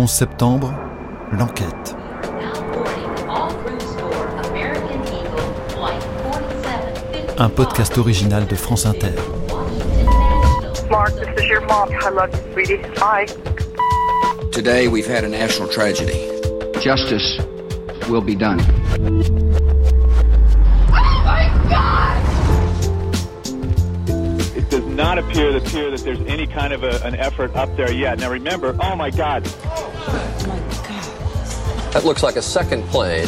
11 0.00 0.10
septembre, 0.10 0.72
l'enquête. 1.30 1.94
Un 7.36 7.48
podcast 7.50 7.98
original 7.98 8.46
de 8.46 8.54
France 8.54 8.86
Inter. 8.86 9.12
Mark, 10.88 11.12
this 11.16 11.28
is 11.36 11.50
your 11.50 11.60
mom. 11.66 11.90
I 12.00 12.08
love 12.08 12.30
you, 12.32 12.40
sweetie. 12.54 12.78
Bye. 12.98 13.26
Today 14.50 14.88
we've 14.88 15.06
had 15.06 15.24
a 15.24 15.28
national 15.28 15.68
tragedy. 15.68 16.30
Justice 16.80 17.38
will 18.08 18.22
be 18.22 18.34
done. 18.34 18.58
Oh 20.88 21.22
my 21.26 21.52
God! 21.68 22.16
It 24.56 24.70
does 24.70 24.86
not 24.86 25.18
appear, 25.18 25.54
appear 25.58 25.90
that 25.90 26.00
there's 26.02 26.20
any 26.20 26.46
kind 26.46 26.72
of 26.72 26.84
a, 26.84 27.04
an 27.04 27.16
effort 27.16 27.54
up 27.54 27.76
there 27.76 27.92
yet. 27.92 28.18
Now 28.18 28.30
remember, 28.30 28.74
oh 28.80 28.96
my 28.96 29.10
God. 29.10 29.46
That 31.92 32.04
looks 32.04 32.22
like 32.22 32.36
a 32.36 32.42
second 32.42 32.84
plane. 32.84 33.26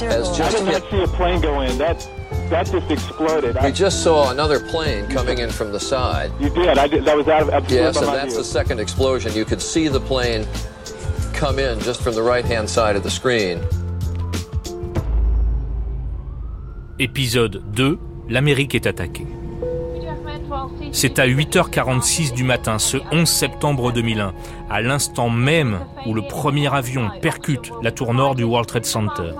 Has 0.00 0.28
I 0.30 0.36
just 0.36 0.56
did 0.56 0.66
hit. 0.66 0.82
not 0.82 0.90
see 0.90 1.02
a 1.02 1.06
plane 1.08 1.40
go 1.40 1.60
in. 1.60 1.76
That 1.78 2.08
that 2.50 2.66
just 2.66 2.90
exploded. 2.90 3.56
I, 3.56 3.66
We 3.66 3.72
just 3.72 4.02
saw 4.04 4.30
another 4.30 4.60
plane 4.60 5.06
coming 5.08 5.38
in 5.38 5.50
from 5.50 5.72
the 5.72 5.80
side. 5.80 6.30
you 6.40 6.48
did. 6.50 6.78
I 6.78 6.86
did. 6.86 7.04
That 7.04 7.16
was 7.16 7.26
out 7.28 7.42
of 7.42 7.50
absolutely 7.50 7.86
Yes, 7.86 7.96
and 7.96 8.06
that's 8.08 8.34
view. 8.34 8.38
the 8.38 8.44
second 8.44 8.78
explosion. 8.80 9.32
You 9.34 9.44
could 9.44 9.60
see 9.60 9.88
the 9.88 10.00
plane 10.00 10.46
come 11.34 11.58
in 11.58 11.80
just 11.80 12.00
from 12.02 12.14
the 12.14 12.22
right-hand 12.22 12.70
side 12.70 12.94
of 12.96 13.02
the 13.02 13.10
screen. 13.10 13.60
Épisode 16.98 17.62
2 17.74 17.98
L'Amérique 18.28 18.74
est 18.74 18.86
attaquée. 18.86 19.26
C'est 20.98 21.18
à 21.18 21.28
8h46 21.28 22.32
du 22.32 22.42
matin, 22.42 22.78
ce 22.78 22.96
11 23.12 23.28
septembre 23.28 23.92
2001, 23.92 24.32
à 24.70 24.80
l'instant 24.80 25.28
même 25.28 25.80
où 26.06 26.14
le 26.14 26.22
premier 26.22 26.74
avion 26.74 27.10
percute 27.20 27.70
la 27.82 27.90
tour 27.90 28.14
nord 28.14 28.34
du 28.34 28.44
World 28.44 28.66
Trade 28.66 28.86
Center, 28.86 29.32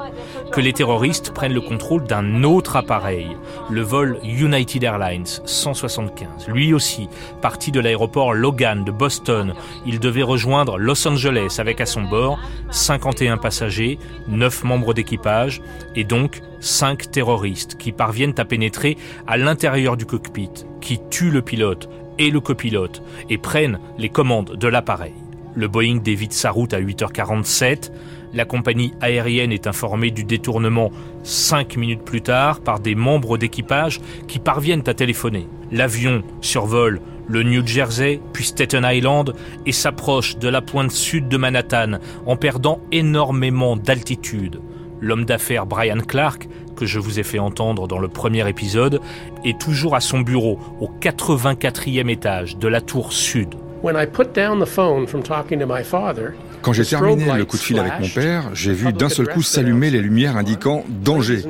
que 0.53 0.61
les 0.61 0.75
terroristes 0.75 1.33
prennent 1.33 1.55
le 1.55 1.63
contrôle 1.63 2.05
d'un 2.05 2.43
autre 2.43 2.77
appareil, 2.77 3.39
le 3.71 3.81
vol 3.81 4.19
United 4.23 4.85
Airlines 4.85 5.25
175. 5.47 6.47
Lui 6.47 6.75
aussi, 6.75 7.09
parti 7.41 7.73
de 7.73 7.81
l'aéroport 7.81 8.35
Logan 8.35 8.85
de 8.85 8.91
Boston, 8.91 9.55
il 9.87 9.99
devait 9.99 10.23
rejoindre 10.23 10.77
Los 10.77 11.09
Angeles 11.09 11.57
avec 11.59 11.81
à 11.81 11.87
son 11.87 12.03
bord 12.03 12.39
51 12.71 13.39
passagers, 13.39 13.99
9 14.29 14.65
membres 14.65 14.93
d'équipage 14.93 15.63
et 15.95 16.05
donc 16.05 16.43
5 16.61 17.11
terroristes 17.11 17.79
qui 17.79 17.93
parviennent 17.93 18.35
à 18.37 18.45
pénétrer 18.45 18.99
à 19.27 19.39
l'intérieur 19.39 19.97
du 19.97 20.05
cockpit, 20.05 20.51
qui 20.87 21.01
tuent 21.11 21.33
le 21.33 21.43
pilote 21.43 21.89
et 22.17 22.31
le 22.31 22.39
copilote 22.39 23.03
et 23.29 23.39
prennent 23.39 23.81
les 23.99 24.09
commandes 24.09 24.55
de 24.55 24.69
l'appareil. 24.69 25.15
Le 25.57 25.67
Boeing 25.67 25.97
dévite 25.97 26.33
sa 26.33 26.53
route 26.53 26.75
à 26.75 26.81
8h47. 26.81 27.91
La 28.33 28.45
compagnie 28.45 28.93
aérienne 29.01 29.51
est 29.51 29.67
informée 29.67 30.13
du 30.13 30.23
détournement 30.23 30.93
5 31.25 31.77
minutes 31.77 32.05
plus 32.05 32.21
tard 32.21 32.61
par 32.61 32.79
des 32.79 32.95
membres 32.95 33.37
d'équipage 33.37 34.01
qui 34.29 34.39
parviennent 34.39 34.85
à 34.87 34.95
téléphoner. 34.95 35.49
L'avion 35.73 36.23
survole 36.41 37.01
le 37.27 37.43
New 37.43 37.67
Jersey, 37.67 38.21
puis 38.33 38.45
Staten 38.45 38.87
Island, 38.89 39.35
et 39.67 39.73
s'approche 39.73 40.39
de 40.39 40.49
la 40.49 40.63
pointe 40.63 40.93
sud 40.93 41.27
de 41.27 41.37
Manhattan 41.37 41.99
en 42.27 42.37
perdant 42.37 42.81
énormément 42.93 43.77
d'altitude. 43.77 44.61
L'homme 45.01 45.25
d'affaires 45.25 45.67
Brian 45.67 45.99
Clark, 45.99 46.49
que 46.77 46.87
je 46.87 47.01
vous 47.01 47.19
ai 47.19 47.25
fait 47.25 47.41
entendre 47.41 47.89
dans 47.89 47.99
le 47.99 48.09
premier 48.09 48.49
épisode, 48.49 49.01
est 49.45 49.59
toujours 49.59 49.97
à 49.97 50.01
son 50.01 50.21
bureau 50.21 50.61
au 50.81 50.89
84e 51.01 52.09
étage 52.09 52.57
de 52.57 52.69
la 52.69 52.81
tour 52.81 53.13
sud. 53.13 53.55
When 53.83 53.97
I 53.97 54.07
put 54.07 54.33
down 54.35 54.61
the 54.61 54.69
phone 54.69 55.07
from 55.07 55.23
talking 55.23 55.59
to 55.61 55.67
my 55.67 55.83
father, 55.83 56.35
Quand 56.67 56.73
j'ai 56.73 56.85
terminé 56.85 57.33
le 57.33 57.45
coup 57.45 57.57
de 57.59 57.63
fil 57.63 57.79
avec 57.79 57.93
mon 58.01 58.09
père, 58.09 58.51
j'ai 58.53 58.73
vu 58.73 58.93
d'un 58.93 59.09
seul 59.09 59.29
coup 59.29 59.41
s'allumer 59.41 59.89
les 59.89 60.01
lumières 60.01 60.37
indiquant 60.37 60.85
danger. 60.89 61.45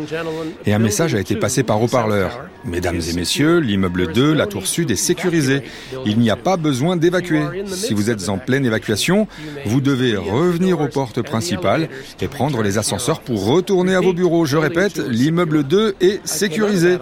Et 0.67 0.75
un 0.75 0.79
message 0.79 1.15
a 1.15 1.19
été 1.19 1.37
passé 1.37 1.63
par 1.63 1.83
haut-parleur. 1.83 2.45
Mesdames 2.67 3.01
et 3.09 3.15
messieurs, 3.15 3.61
l'immeuble 3.61 4.13
2, 4.13 4.35
la 4.35 4.47
tour 4.47 4.67
sud, 4.67 4.91
est 4.91 4.97
sécurisé. 4.97 5.63
Il 6.05 6.19
n'y 6.19 6.29
a 6.29 6.37
pas 6.37 6.59
besoin 6.59 6.97
d'évacuer. 6.97 7.65
Si 7.67 7.95
vous 7.95 8.11
êtes 8.11 8.29
en 8.29 8.37
pleine 8.37 8.67
évacuation, 8.67 9.27
vous 9.65 9.81
devez 9.81 10.17
revenir 10.17 10.83
aux 10.83 10.89
portes 10.89 11.23
principales 11.23 11.89
et 12.21 12.29
prendre 12.29 12.63
les 12.63 12.77
ascenseurs 12.77 13.21
pour 13.21 13.47
retourner 13.47 13.95
à 13.95 14.01
vos 14.01 14.13
bureaux. 14.13 14.45
Je 14.45 14.59
répète, 14.59 14.99
l'immeuble 14.99 15.63
2 15.63 15.97
est 15.99 16.27
sécurisé. 16.27 16.99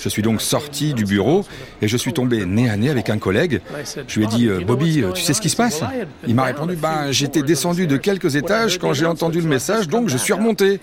Je 0.00 0.08
suis 0.08 0.22
donc 0.22 0.40
sorti 0.40 0.94
du 0.94 1.04
bureau 1.04 1.44
et 1.82 1.88
je 1.88 1.96
suis 1.96 2.12
tombé 2.12 2.46
nez 2.46 2.68
à 2.68 2.76
nez 2.76 2.90
avec 2.90 3.10
un 3.10 3.18
collègue. 3.18 3.60
Je 4.06 4.20
lui 4.20 4.26
ai 4.26 4.28
dit, 4.28 4.46
euh, 4.46 4.60
Bobby, 4.60 5.02
euh, 5.02 5.10
tu 5.10 5.22
sais 5.22 5.34
ce 5.34 5.40
qui 5.40 5.50
se 5.50 5.56
passe? 5.56 5.80
Il 6.28 6.36
m'a 6.36 6.44
répondu, 6.44 6.76
ben, 6.76 7.10
j'étais 7.10 7.42
descendu 7.56 7.86
de 7.86 7.96
quelques 7.96 8.36
étages 8.36 8.78
quand 8.78 8.92
j'ai 8.92 9.06
entendu 9.06 9.40
le 9.40 9.48
message, 9.48 9.88
donc 9.88 10.10
je 10.10 10.18
suis 10.18 10.34
remonté. 10.34 10.78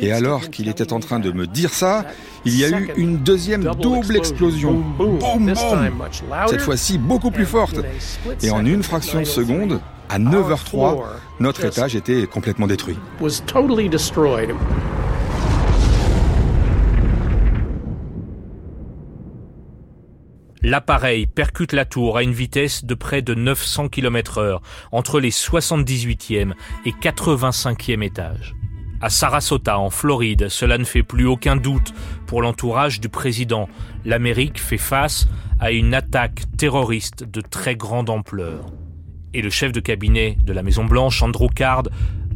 Et 0.00 0.10
alors 0.10 0.48
qu'il 0.48 0.68
était 0.70 0.94
en 0.94 1.00
train 1.00 1.20
de 1.20 1.30
me 1.32 1.46
dire 1.46 1.74
ça, 1.74 2.06
il 2.46 2.58
y 2.58 2.64
a 2.64 2.70
eu 2.70 2.90
une 2.96 3.18
deuxième 3.18 3.64
double 3.78 4.16
explosion. 4.16 4.72
Boum, 4.72 5.18
boum 5.18 5.54
Cette 6.48 6.62
fois-ci 6.62 6.96
beaucoup 6.96 7.30
plus 7.30 7.44
forte. 7.44 7.80
Et 8.42 8.50
en 8.50 8.64
une 8.64 8.82
fraction 8.82 9.18
de 9.18 9.24
seconde, 9.24 9.80
à 10.08 10.18
9h03, 10.18 11.02
notre 11.40 11.66
étage 11.66 11.94
était 11.94 12.26
complètement 12.26 12.66
détruit. 12.66 12.96
L'appareil 20.62 21.26
percute 21.26 21.72
la 21.72 21.84
tour 21.84 22.16
à 22.16 22.22
une 22.22 22.32
vitesse 22.32 22.84
de 22.84 22.94
près 22.94 23.22
de 23.22 23.34
900 23.34 23.88
km 23.88 24.38
heure 24.38 24.62
entre 24.90 25.20
les 25.20 25.30
78e 25.30 26.52
et 26.84 26.90
85e 26.90 28.02
étages. 28.02 28.54
À 29.00 29.10
Sarasota, 29.10 29.78
en 29.78 29.90
Floride, 29.90 30.48
cela 30.48 30.76
ne 30.76 30.84
fait 30.84 31.04
plus 31.04 31.26
aucun 31.26 31.54
doute 31.54 31.94
pour 32.26 32.42
l'entourage 32.42 33.00
du 33.00 33.08
président. 33.08 33.68
L'Amérique 34.04 34.60
fait 34.60 34.76
face 34.76 35.28
à 35.60 35.70
une 35.70 35.94
attaque 35.94 36.42
terroriste 36.56 37.22
de 37.22 37.40
très 37.40 37.76
grande 37.76 38.10
ampleur. 38.10 38.66
Et 39.34 39.42
le 39.42 39.50
chef 39.50 39.70
de 39.70 39.78
cabinet 39.78 40.36
de 40.42 40.52
la 40.52 40.64
Maison-Blanche, 40.64 41.22
Andrew 41.22 41.48
Card, 41.48 41.84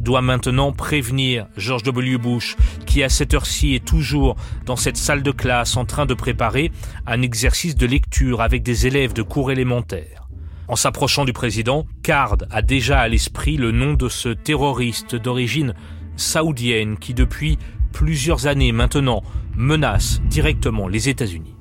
doit 0.03 0.21
maintenant 0.21 0.71
prévenir 0.71 1.47
George 1.57 1.83
W. 1.83 2.17
Bush, 2.17 2.55
qui 2.85 3.01
à 3.01 3.09
cette 3.09 3.33
heure-ci 3.33 3.73
est 3.73 3.85
toujours 3.85 4.35
dans 4.65 4.75
cette 4.75 4.97
salle 4.97 5.23
de 5.23 5.31
classe 5.31 5.77
en 5.77 5.85
train 5.85 6.05
de 6.05 6.13
préparer 6.13 6.71
un 7.07 7.21
exercice 7.21 7.75
de 7.75 7.85
lecture 7.85 8.41
avec 8.41 8.61
des 8.61 8.85
élèves 8.85 9.13
de 9.13 9.23
cours 9.23 9.51
élémentaires. 9.51 10.27
En 10.67 10.75
s'approchant 10.75 11.25
du 11.25 11.33
président, 11.33 11.85
Card 12.03 12.37
a 12.51 12.61
déjà 12.61 12.99
à 12.99 13.07
l'esprit 13.07 13.57
le 13.57 13.71
nom 13.71 13.93
de 13.93 14.09
ce 14.09 14.29
terroriste 14.29 15.15
d'origine 15.15 15.73
saoudienne 16.15 16.97
qui 16.97 17.13
depuis 17.13 17.57
plusieurs 17.91 18.47
années 18.47 18.71
maintenant 18.71 19.23
menace 19.55 20.21
directement 20.29 20.87
les 20.87 21.09
États-Unis. 21.09 21.52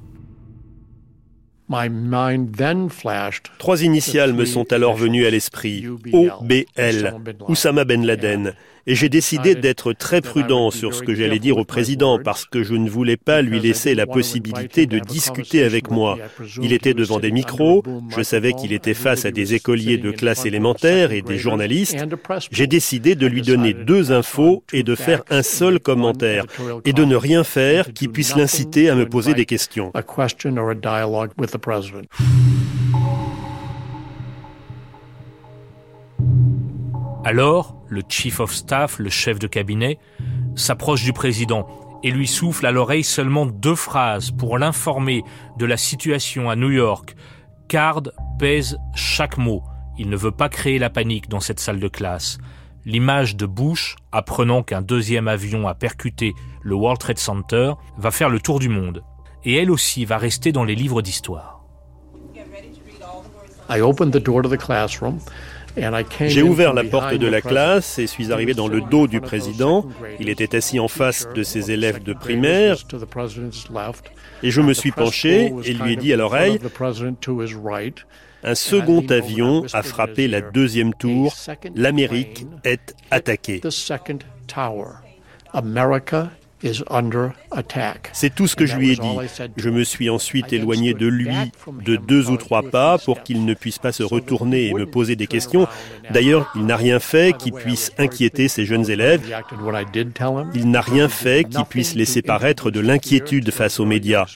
Trois 3.59 3.83
initiales 3.83 4.33
me 4.33 4.45
sont 4.45 4.73
alors 4.73 4.97
venues 4.97 5.27
à 5.27 5.31
l'esprit. 5.31 5.87
OBL, 6.13 7.15
Oussama 7.49 7.85
Ben 7.85 8.05
Laden. 8.05 8.55
Et 8.87 8.95
j'ai 8.95 9.09
décidé 9.09 9.55
d'être 9.55 9.93
très 9.93 10.21
prudent 10.21 10.71
sur 10.71 10.95
ce 10.95 11.03
que 11.03 11.15
j'allais 11.15 11.39
dire 11.39 11.57
au 11.57 11.65
président 11.65 12.19
parce 12.19 12.45
que 12.45 12.63
je 12.63 12.75
ne 12.75 12.89
voulais 12.89 13.17
pas 13.17 13.41
lui 13.41 13.61
laisser 13.61 13.95
la 13.95 14.07
possibilité 14.07 14.87
de 14.87 14.99
discuter 14.99 15.63
avec 15.63 15.91
moi. 15.91 16.19
Il 16.61 16.73
était 16.73 16.95
devant 16.95 17.21
des 17.21 17.31
micros, 17.31 17.83
je 18.09 18.23
savais 18.23 18.53
qu'il 18.53 18.73
était 18.73 18.95
face 18.95 19.25
à 19.25 19.31
des 19.31 19.55
écoliers 19.55 19.99
de 19.99 20.11
classe 20.11 20.47
élémentaire 20.47 21.13
et 21.13 21.23
des 21.23 21.39
journalistes. 21.39 22.05
J'ai 22.51 22.67
décidé 22.67 23.15
de 23.15 23.27
lui 23.27 23.43
donner 23.43 23.73
deux 23.73 24.11
infos 24.13 24.65
et 24.73 24.83
de 24.83 24.95
faire 24.95 25.23
un 25.31 25.43
seul 25.43 25.79
commentaire 25.79 26.45
et 26.85 26.93
de 26.93 27.05
ne 27.05 27.17
rien 27.17 27.45
faire 27.45 27.93
qui 27.93 28.09
puisse 28.09 28.37
l'inciter 28.37 28.91
à 28.91 28.95
me 28.95 29.09
poser 29.09 29.35
des 29.35 29.47
questions. 29.47 29.93
a 29.95 30.03
question 30.03 30.57
or 30.57 30.71
a 30.71 30.75
dialogue 30.75 31.31
with 31.39 31.51
the 31.51 31.59
president. 31.59 32.09
Alors, 37.25 37.82
le 37.93 38.03
chief 38.09 38.41
of 38.41 38.53
staff, 38.53 38.99
le 38.99 39.11
chef 39.11 39.39
de 39.39 39.47
cabinet, 39.47 39.99
s'approche 40.57 41.05
du 41.05 41.13
président 41.13 41.69
et 42.03 42.11
lui 42.11 42.27
souffle 42.27 42.67
à 42.67 42.73
l'oreille 42.73 43.05
seulement 43.05 43.47
deux 43.47 43.75
phrases 43.75 44.31
pour 44.31 44.59
l'informer 44.59 45.23
de 45.59 45.67
la 45.67 45.77
situation 45.77 46.49
à 46.49 46.57
New 46.57 46.71
York. 46.71 47.15
Card 47.69 48.03
pèse 48.39 48.79
chaque 48.95 49.37
mot. 49.37 49.63
Il 49.99 50.09
ne 50.09 50.17
veut 50.17 50.33
pas 50.33 50.49
créer 50.49 50.79
la 50.79 50.91
panique 50.91 51.29
dans 51.29 51.41
cette 51.41 51.61
salle 51.61 51.81
de 51.81 51.89
classe. 51.89 52.39
L'image 52.85 53.37
de 53.37 53.47
Bush, 53.47 53.97
apprenant 54.11 54.63
qu'un 54.63 54.83
deuxième 54.83 55.29
avion 55.29 55.69
a 55.69 55.75
percuté 55.75 56.33
le 56.63 56.75
World 56.75 56.99
Trade 56.99 57.19
Center, 57.19 57.75
va 57.99 58.11
faire 58.11 58.31
le 58.31 58.41
tour 58.41 58.59
du 58.59 58.69
monde. 58.69 59.05
Et 59.45 59.55
elle 59.55 59.71
aussi 59.71 60.05
va 60.05 60.17
rester 60.17 60.51
dans 60.51 60.65
les 60.65 60.75
livres 60.75 61.03
d'histoire. 61.03 61.63
J'ai 66.21 66.43
ouvert 66.43 66.75
la 66.75 66.85
porte 66.85 67.15
de 67.15 67.27
la 67.27 67.41
classe 67.41 67.99
et 67.99 68.07
suis 68.07 68.33
arrivé 68.33 68.55
dans 68.55 68.69
le 68.69 68.81
dos 68.81 69.07
du 69.07 69.21
président. 69.21 69.87
Il 70.21 70.29
était 70.29 70.57
assis 70.57 70.79
en 70.79 70.89
face 70.89 71.29
de 71.35 71.43
ses 71.43 71.71
élèves 71.71 72.03
de 72.03 72.13
primaire. 72.13 72.77
Et 74.43 74.51
je 74.51 74.61
me 74.61 74.75
suis 74.75 74.91
penché 74.91 75.53
et 75.65 75.73
lui 75.73 75.93
ai 75.93 75.97
dit 75.97 76.13
à 76.13 76.17
l'oreille, 76.17 76.59
un 78.45 78.55
second 78.55 79.07
avion 79.09 79.65
a 79.73 79.83
frappé 79.83 80.29
la 80.29 80.41
deuxième 80.41 80.95
tour. 80.95 81.35
L'Amérique 81.75 82.47
est 82.65 82.95
attaquée. 83.11 83.61
C'est 88.13 88.35
tout 88.35 88.47
ce 88.47 88.57
que 88.57 88.67
je 88.67 88.77
lui 88.77 88.93
ai 88.93 88.97
dit. 88.97 89.17
Je 89.57 89.71
me 89.71 89.85
suis 89.85 90.11
ensuite 90.11 90.53
éloigné 90.53 90.95
de 90.95 91.07
lui 91.07 91.35
de 91.85 91.97
deux 91.97 92.31
ou 92.31 92.37
trois 92.37 92.63
pas 92.63 92.99
pour 92.99 93.23
qu'il 93.23 93.45
ne 93.45 93.55
puisse 93.55 93.79
pas 93.79 93.93
se 93.93 94.03
retourner 94.03 94.69
et 94.69 94.75
me 94.75 94.87
poser 94.87 95.17
des 95.17 95.27
questions. 95.27 95.67
D'ailleurs, 96.11 96.51
il 96.55 96.67
n'a 96.67 96.77
rien 96.77 97.01
fait 97.01 97.37
qui 97.37 97.51
puisse 97.51 97.93
inquiéter 97.99 98.49
ses 98.49 98.65
jeunes 98.65 98.91
élèves. 98.91 99.23
Il 100.55 100.71
n'a 100.71 100.81
rien 100.81 101.09
fait 101.09 101.45
qui 101.45 101.65
puisse 101.65 101.95
laisser 101.95 102.23
paraître 102.23 102.71
de 102.71 102.81
l'inquiétude 102.81 103.51
face 103.51 103.81
aux 103.81 103.87
médias. 103.87 104.27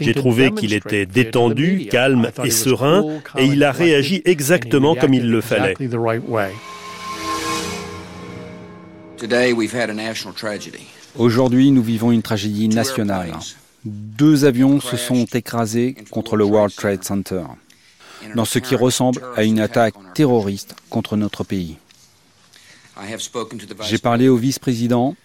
J'ai 0.00 0.14
trouvé 0.14 0.50
qu'il 0.52 0.72
était 0.72 1.06
détendu, 1.06 1.88
calme 1.90 2.30
et 2.44 2.50
serein, 2.50 3.04
et 3.36 3.46
il 3.46 3.64
a 3.64 3.72
réagi 3.72 4.22
exactement 4.24 4.94
comme 4.94 5.14
il 5.14 5.30
le 5.30 5.40
fallait. 5.40 5.74
Aujourd'hui, 11.16 11.70
nous 11.70 11.82
vivons 11.82 12.12
une 12.12 12.22
tragédie 12.22 12.68
nationale. 12.68 13.34
Deux 13.84 14.44
avions 14.44 14.80
se 14.80 14.96
sont 14.96 15.24
écrasés 15.26 15.94
contre 16.10 16.36
le 16.36 16.44
World 16.44 16.74
Trade 16.74 17.04
Center, 17.04 17.44
dans 18.34 18.44
ce 18.44 18.58
qui 18.58 18.74
ressemble 18.74 19.22
à 19.36 19.44
une 19.44 19.60
attaque 19.60 19.94
terroriste 20.14 20.74
contre 20.90 21.16
notre 21.16 21.44
pays. 21.44 21.76
J'ai 23.82 23.98
parlé 23.98 24.28
au 24.28 24.36
vice-président, 24.36 25.16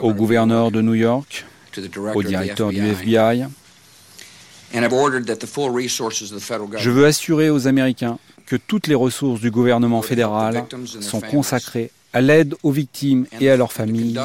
au 0.00 0.14
gouverneur 0.14 0.70
de 0.70 0.80
New 0.80 0.94
York, 0.94 1.44
au 2.14 2.22
directeur 2.22 2.70
du 2.70 2.86
FBI. 2.86 3.46
Je 4.72 6.90
veux 6.90 7.06
assurer 7.06 7.50
aux 7.50 7.66
Américains 7.66 8.18
que 8.46 8.54
toutes 8.56 8.86
les 8.86 8.94
ressources 8.94 9.40
du 9.40 9.50
gouvernement 9.50 10.02
fédéral 10.02 10.64
sont 11.00 11.20
consacrées 11.20 11.90
à 12.12 12.20
l'aide 12.20 12.54
aux 12.62 12.70
victimes 12.70 13.26
et 13.40 13.50
à 13.50 13.56
leurs 13.56 13.72
familles 13.72 14.18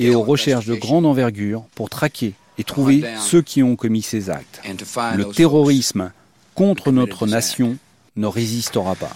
et 0.00 0.14
aux 0.14 0.22
recherches 0.22 0.66
de 0.66 0.74
grande 0.74 1.06
envergure 1.06 1.64
pour 1.74 1.90
traquer 1.90 2.34
et 2.58 2.64
trouver 2.64 3.04
ceux 3.20 3.42
qui 3.42 3.62
ont 3.62 3.76
commis 3.76 4.02
ces 4.02 4.30
actes. 4.30 4.62
Le 5.16 5.24
terrorisme 5.24 6.12
contre 6.54 6.92
notre 6.92 7.26
nation 7.26 7.76
ne 8.16 8.26
résistera 8.26 8.94
pas. 8.94 9.10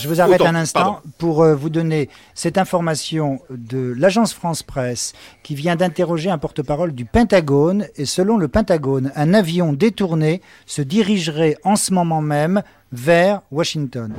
Je 0.00 0.08
vous 0.08 0.20
arrête 0.20 0.40
un 0.40 0.54
instant 0.54 1.02
pour 1.18 1.42
euh, 1.42 1.54
vous 1.54 1.68
donner 1.68 2.08
cette 2.34 2.56
information 2.56 3.40
de 3.50 3.94
l'agence 3.96 4.32
France 4.32 4.62
Presse 4.62 5.12
qui 5.42 5.54
vient 5.54 5.76
d'interroger 5.76 6.30
un 6.30 6.38
porte-parole 6.38 6.92
du 6.92 7.04
Pentagone. 7.04 7.86
Et 7.96 8.06
selon 8.06 8.38
le 8.38 8.48
Pentagone, 8.48 9.12
un 9.14 9.34
avion 9.34 9.74
détourné 9.74 10.40
se 10.64 10.80
dirigerait 10.80 11.56
en 11.64 11.76
ce 11.76 11.92
moment 11.92 12.22
même 12.22 12.62
vers 12.92 13.42
Washington. 13.50 14.14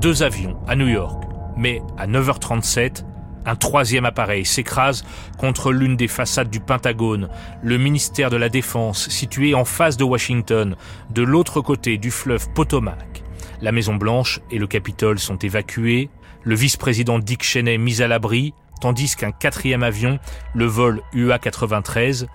Deux 0.00 0.22
avions 0.22 0.58
à 0.68 0.76
New 0.76 0.88
York, 0.88 1.22
mais 1.56 1.80
à 1.96 2.06
9h37, 2.06 3.04
un 3.46 3.56
troisième 3.56 4.04
appareil 4.04 4.44
s'écrase 4.44 5.04
contre 5.38 5.72
l'une 5.72 5.96
des 5.96 6.08
façades 6.08 6.50
du 6.50 6.60
Pentagone, 6.60 7.28
le 7.62 7.78
ministère 7.78 8.28
de 8.30 8.36
la 8.36 8.48
Défense, 8.48 9.08
situé 9.08 9.54
en 9.54 9.64
face 9.64 9.96
de 9.96 10.04
Washington, 10.04 10.76
de 11.10 11.22
l'autre 11.22 11.60
côté 11.60 11.96
du 11.96 12.10
fleuve 12.10 12.50
Potomac. 12.52 13.22
La 13.62 13.72
Maison 13.72 13.94
Blanche 13.94 14.40
et 14.50 14.58
le 14.58 14.66
Capitole 14.66 15.18
sont 15.18 15.38
évacués, 15.38 16.10
le 16.42 16.54
vice-président 16.54 17.18
Dick 17.18 17.42
Cheney 17.42 17.78
mis 17.78 18.02
à 18.02 18.08
l'abri, 18.08 18.52
tandis 18.80 19.16
qu'un 19.16 19.32
quatrième 19.32 19.82
avion, 19.82 20.18
le 20.54 20.66
vol 20.66 21.00
UA-93, 21.14 22.26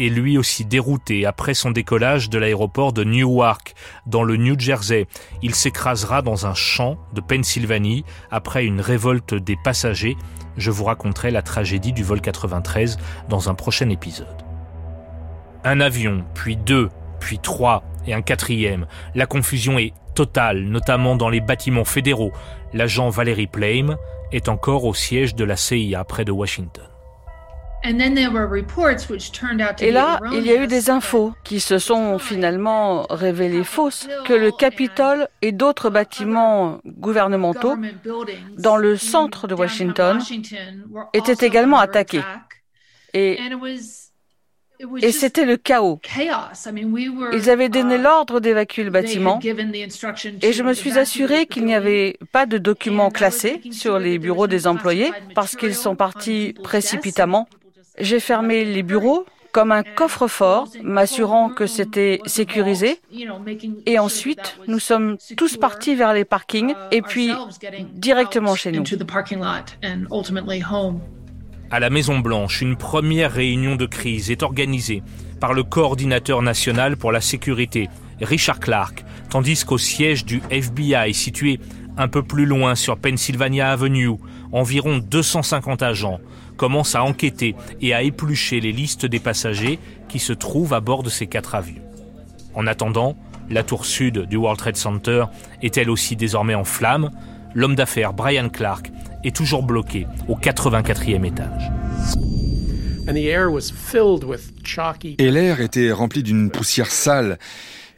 est 0.00 0.08
lui 0.08 0.38
aussi 0.38 0.64
dérouté 0.64 1.26
après 1.26 1.54
son 1.54 1.70
décollage 1.70 2.30
de 2.30 2.38
l'aéroport 2.38 2.92
de 2.92 3.04
Newark, 3.04 3.74
dans 4.06 4.22
le 4.22 4.36
New 4.36 4.58
Jersey. 4.58 5.06
Il 5.42 5.54
s'écrasera 5.54 6.22
dans 6.22 6.46
un 6.46 6.54
champ 6.54 6.96
de 7.12 7.20
Pennsylvanie 7.20 8.04
après 8.30 8.64
une 8.64 8.80
révolte 8.80 9.34
des 9.34 9.56
passagers. 9.62 10.16
Je 10.56 10.70
vous 10.70 10.84
raconterai 10.84 11.30
la 11.30 11.42
tragédie 11.42 11.92
du 11.92 12.02
vol 12.02 12.20
93 12.20 12.98
dans 13.28 13.48
un 13.48 13.54
prochain 13.54 13.88
épisode. 13.90 14.26
Un 15.64 15.80
avion, 15.80 16.24
puis 16.34 16.56
deux, 16.56 16.88
puis 17.20 17.38
trois 17.38 17.84
et 18.06 18.14
un 18.14 18.22
quatrième. 18.22 18.86
La 19.14 19.26
confusion 19.26 19.78
est 19.78 19.92
totale, 20.14 20.64
notamment 20.64 21.16
dans 21.16 21.28
les 21.28 21.40
bâtiments 21.40 21.84
fédéraux. 21.84 22.32
L'agent 22.72 23.10
Valérie 23.10 23.46
Plame 23.46 23.96
est 24.32 24.48
encore 24.48 24.84
au 24.84 24.94
siège 24.94 25.34
de 25.34 25.44
la 25.44 25.56
CIA 25.56 26.04
près 26.04 26.24
de 26.24 26.32
Washington. 26.32 26.89
Et 27.82 27.92
là, 29.90 30.20
il 30.32 30.46
y 30.46 30.50
a 30.50 30.62
eu 30.62 30.66
des 30.66 30.90
infos 30.90 31.32
qui 31.44 31.60
se 31.60 31.78
sont 31.78 32.18
finalement 32.18 33.06
révélées 33.08 33.64
fausses, 33.64 34.06
que 34.26 34.34
le 34.34 34.50
Capitole 34.52 35.28
et 35.40 35.52
d'autres 35.52 35.88
bâtiments 35.88 36.80
gouvernementaux 36.84 37.76
dans 38.58 38.76
le 38.76 38.96
centre 38.96 39.46
de 39.46 39.54
Washington 39.54 40.20
étaient 41.14 41.46
également 41.46 41.78
attaqués. 41.78 42.22
Et, 43.14 43.38
et 45.02 45.12
c'était 45.12 45.44
le 45.44 45.56
chaos. 45.56 46.00
Ils 47.32 47.50
avaient 47.50 47.68
donné 47.68 47.96
uh, 47.96 48.02
l'ordre 48.02 48.40
d'évacuer 48.40 48.84
le 48.84 48.90
bâtiment. 48.90 49.40
et 49.42 50.52
je 50.52 50.62
me 50.62 50.72
suis 50.72 50.98
assuré 50.98 51.46
qu'il 51.46 51.64
n'y 51.64 51.74
avait 51.74 52.18
pas 52.32 52.46
de 52.46 52.56
documents 52.58 53.10
classés 53.10 53.60
sur 53.72 53.98
les 53.98 54.18
bureaux 54.18 54.46
des 54.46 54.66
employés 54.66 55.12
parce 55.34 55.56
qu'ils 55.56 55.74
sont 55.74 55.96
partis 55.96 56.54
précipitamment 56.62 57.48
j'ai 57.98 58.20
fermé 58.20 58.64
les 58.64 58.82
bureaux 58.82 59.26
comme 59.52 59.72
un 59.72 59.82
coffre-fort, 59.82 60.68
m'assurant 60.82 61.48
que 61.48 61.66
c'était 61.66 62.20
sécurisé. 62.26 63.00
Et 63.86 63.98
ensuite, 63.98 64.58
nous 64.68 64.78
sommes 64.78 65.16
tous 65.36 65.56
partis 65.56 65.94
vers 65.94 66.14
les 66.14 66.24
parkings 66.24 66.74
et 66.92 67.02
puis 67.02 67.32
directement 67.94 68.54
chez 68.54 68.72
nous. 68.72 68.84
À 71.72 71.80
la 71.80 71.90
Maison 71.90 72.18
Blanche, 72.18 72.62
une 72.62 72.76
première 72.76 73.32
réunion 73.32 73.76
de 73.76 73.86
crise 73.86 74.30
est 74.30 74.42
organisée 74.42 75.02
par 75.40 75.54
le 75.54 75.62
coordinateur 75.62 76.42
national 76.42 76.96
pour 76.96 77.12
la 77.12 77.20
sécurité, 77.20 77.88
Richard 78.20 78.60
Clark, 78.60 79.04
tandis 79.30 79.64
qu'au 79.64 79.78
siège 79.78 80.24
du 80.24 80.42
FBI, 80.50 81.14
situé 81.14 81.60
un 81.96 82.08
peu 82.08 82.22
plus 82.22 82.44
loin 82.44 82.74
sur 82.74 82.98
Pennsylvania 82.98 83.70
Avenue, 83.70 84.10
environ 84.52 84.98
250 84.98 85.82
agents 85.82 86.20
commence 86.56 86.94
à 86.94 87.02
enquêter 87.02 87.54
et 87.80 87.94
à 87.94 88.02
éplucher 88.02 88.60
les 88.60 88.72
listes 88.72 89.06
des 89.06 89.18
passagers 89.18 89.78
qui 90.08 90.18
se 90.18 90.32
trouvent 90.32 90.74
à 90.74 90.80
bord 90.80 91.02
de 91.02 91.10
ces 91.10 91.26
quatre 91.26 91.54
avions. 91.54 91.82
En 92.54 92.66
attendant, 92.66 93.16
la 93.48 93.62
tour 93.62 93.84
sud 93.84 94.26
du 94.26 94.36
World 94.36 94.58
Trade 94.58 94.76
Center 94.76 95.24
est 95.62 95.76
elle 95.76 95.90
aussi 95.90 96.16
désormais 96.16 96.54
en 96.54 96.64
flammes. 96.64 97.10
L'homme 97.54 97.74
d'affaires 97.74 98.12
Brian 98.12 98.48
Clark 98.48 98.90
est 99.24 99.34
toujours 99.34 99.62
bloqué 99.62 100.06
au 100.28 100.36
84e 100.36 101.24
étage. 101.24 101.70
Et 105.18 105.30
l'air 105.30 105.60
était 105.60 105.90
rempli 105.90 106.22
d'une 106.22 106.50
poussière 106.50 106.90
sale 106.90 107.38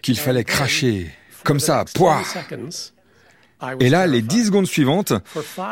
qu'il 0.00 0.18
fallait 0.18 0.44
cracher. 0.44 1.10
Comme 1.44 1.60
ça, 1.60 1.84
poire 1.94 2.24
et 3.80 3.88
là, 3.88 4.06
les 4.06 4.22
dix 4.22 4.46
secondes 4.46 4.66
suivantes, 4.66 5.12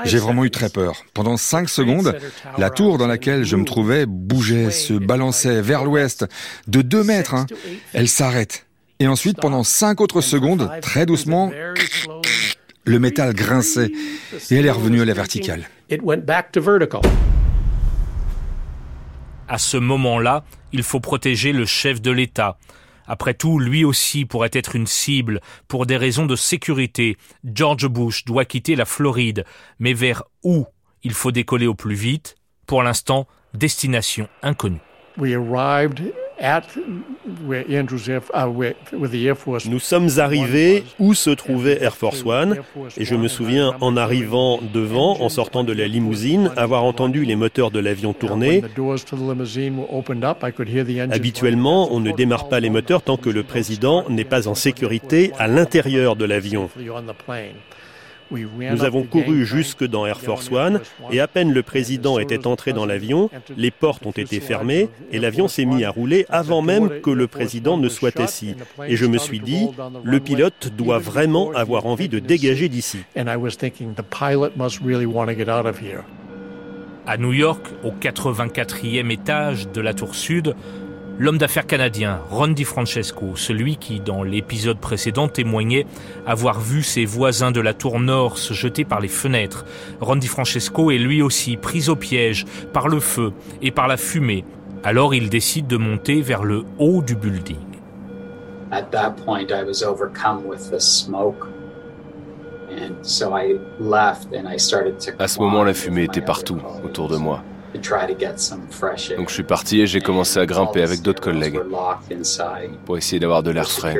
j'ai 0.04 0.18
vraiment 0.18 0.44
eu 0.44 0.50
très 0.50 0.68
peur. 0.68 1.04
Pendant 1.14 1.37
cinq 1.37 1.68
secondes, 1.68 2.16
la 2.59 2.70
tour 2.70 2.99
dans 2.99 3.06
laquelle 3.06 3.44
je 3.44 3.56
me 3.56 3.64
trouvais 3.64 4.06
bougeait, 4.06 4.70
se 4.70 4.94
balançait 4.94 5.61
vers 5.61 5.85
l'ouest 5.85 6.26
de 6.66 6.82
deux 6.82 7.02
mètres. 7.02 7.35
Hein. 7.35 7.47
Elle 7.92 8.09
s'arrête. 8.09 8.66
Et 8.99 9.06
ensuite, 9.06 9.40
pendant 9.40 9.64
cinq 9.64 10.00
autres 10.00 10.20
secondes, 10.20 10.70
très 10.82 11.06
doucement, 11.06 11.50
le 12.85 12.99
métal 12.99 13.35
grinçait 13.35 13.90
et 14.50 14.54
elle 14.54 14.66
est 14.66 14.70
revenue 14.70 15.00
à 15.00 15.04
la 15.04 15.14
verticale. 15.14 15.68
À 19.49 19.59
ce 19.59 19.76
moment-là, 19.76 20.44
il 20.73 20.82
faut 20.82 21.00
protéger 21.00 21.52
le 21.52 21.66
chef 21.66 22.00
de 22.00 22.11
l'État. 22.11 22.56
Après 23.11 23.35
tout, 23.35 23.59
lui 23.59 23.85
aussi 23.85 24.25
pourrait 24.25 24.52
être 24.52 24.76
une 24.76 24.87
cible 24.87 25.40
pour 25.67 25.85
des 25.85 25.97
raisons 25.97 26.26
de 26.26 26.37
sécurité. 26.37 27.17
George 27.43 27.88
Bush 27.88 28.25
doit 28.25 28.45
quitter 28.45 28.76
la 28.76 28.85
Floride, 28.85 29.45
mais 29.81 29.95
vers 29.95 30.23
où 30.45 30.64
il 31.02 31.12
faut 31.12 31.33
décoller 31.33 31.67
au 31.67 31.75
plus 31.75 31.97
vite? 31.97 32.37
Pour 32.69 32.85
l'instant, 32.85 33.26
destination 33.52 34.29
inconnue. 34.45 34.79
Nous 39.66 39.78
sommes 39.78 40.09
arrivés 40.18 40.85
où 40.99 41.14
se 41.14 41.30
trouvait 41.30 41.82
Air 41.82 41.97
Force 41.97 42.25
One 42.25 42.56
et 42.97 43.04
je 43.04 43.14
me 43.14 43.28
souviens 43.28 43.75
en 43.80 43.97
arrivant 43.97 44.61
devant, 44.73 45.20
en 45.20 45.28
sortant 45.28 45.64
de 45.64 45.73
la 45.73 45.87
limousine, 45.87 46.50
avoir 46.56 46.85
entendu 46.85 47.25
les 47.25 47.37
moteurs 47.37 47.70
de 47.70 47.78
l'avion 47.78 48.12
tourner. 48.14 48.62
Habituellement, 51.11 51.92
on 51.92 52.00
ne 52.00 52.12
démarre 52.12 52.49
pas 52.49 52.61
les 52.61 52.70
moteurs 52.70 53.02
tant 53.02 53.16
que 53.16 53.30
le 53.30 53.42
président 53.42 54.09
n'est 54.09 54.25
pas 54.25 54.49
en 54.49 54.54
sécurité 54.54 55.32
à 55.38 55.47
l'intérieur 55.47 56.16
de 56.16 56.25
l'avion. 56.25 56.70
Nous 58.30 58.84
avons 58.84 59.02
couru 59.02 59.44
jusque 59.44 59.84
dans 59.84 60.06
Air 60.06 60.20
Force 60.20 60.50
One 60.50 60.80
et 61.10 61.20
à 61.20 61.26
peine 61.26 61.52
le 61.52 61.62
président 61.62 62.18
était 62.18 62.46
entré 62.46 62.72
dans 62.72 62.87
l'avion, 62.87 63.30
les 63.56 63.70
portes 63.70 64.06
ont 64.06 64.10
été 64.10 64.40
fermées 64.40 64.88
et 65.12 65.18
l'avion 65.18 65.49
s'est 65.49 65.64
mis 65.64 65.84
à 65.84 65.90
rouler 65.90 66.26
avant 66.28 66.62
même 66.62 67.00
que 67.00 67.10
le 67.10 67.26
président 67.26 67.76
ne 67.76 67.88
soit 67.88 68.18
assis. 68.20 68.54
Et 68.87 68.96
je 68.96 69.06
me 69.06 69.18
suis 69.18 69.40
dit, 69.40 69.68
le 70.04 70.20
pilote 70.20 70.72
doit 70.76 70.99
vraiment 70.99 71.50
avoir 71.52 71.87
envie 71.87 72.08
de 72.08 72.18
dégager 72.18 72.68
d'ici. 72.68 72.99
À 77.06 77.16
New 77.16 77.32
York, 77.32 77.66
au 77.82 77.90
84e 77.90 79.10
étage 79.10 79.68
de 79.68 79.80
la 79.80 79.94
tour 79.94 80.14
sud, 80.14 80.54
L'homme 81.21 81.37
d'affaires 81.37 81.67
canadien, 81.67 82.19
Ron 82.31 82.49
DiFrancesco, 82.49 83.37
celui 83.37 83.77
qui, 83.77 84.00
dans 84.00 84.23
l'épisode 84.23 84.79
précédent, 84.79 85.29
témoignait 85.29 85.85
avoir 86.27 86.59
vu 86.59 86.83
ses 86.83 87.05
voisins 87.05 87.50
de 87.50 87.61
la 87.61 87.75
tour 87.75 88.00
nord 88.00 88.39
se 88.39 88.55
jeter 88.55 88.87
par 88.87 89.00
les 89.00 89.09
fenêtres. 89.09 89.67
Ron 90.00 90.17
DiFrancesco 90.17 90.91
est 90.91 90.97
lui 90.97 91.21
aussi 91.21 91.59
pris 91.59 91.91
au 91.91 91.95
piège 91.95 92.47
par 92.73 92.89
le 92.89 93.00
feu 93.00 93.35
et 93.61 93.71
par 93.71 93.87
la 93.87 93.99
fumée. 93.99 94.47
Alors 94.83 95.12
il 95.12 95.29
décide 95.29 95.67
de 95.67 95.77
monter 95.77 96.23
vers 96.23 96.43
le 96.43 96.65
haut 96.79 97.03
du 97.03 97.17
building. 97.17 97.59
À 105.19 105.29
ce 105.29 105.39
moment, 105.39 105.65
la 105.65 105.75
fumée 105.75 106.05
était 106.05 106.23
partout 106.23 106.62
autour 106.83 107.09
de 107.09 107.19
moi. 107.19 107.43
Donc 109.17 109.29
je 109.29 109.35
suis 109.35 109.43
parti 109.43 109.81
et 109.81 109.87
j'ai 109.87 110.00
commencé 110.00 110.39
à 110.39 110.47
grimper 110.47 110.83
avec 110.83 111.03
d'autres 111.03 111.23
collègues 111.23 111.61
pour 112.85 112.97
essayer 112.97 113.21
d'avoir 113.21 113.43
de 113.43 113.50
l'air 113.50 113.71
frais. 113.71 113.97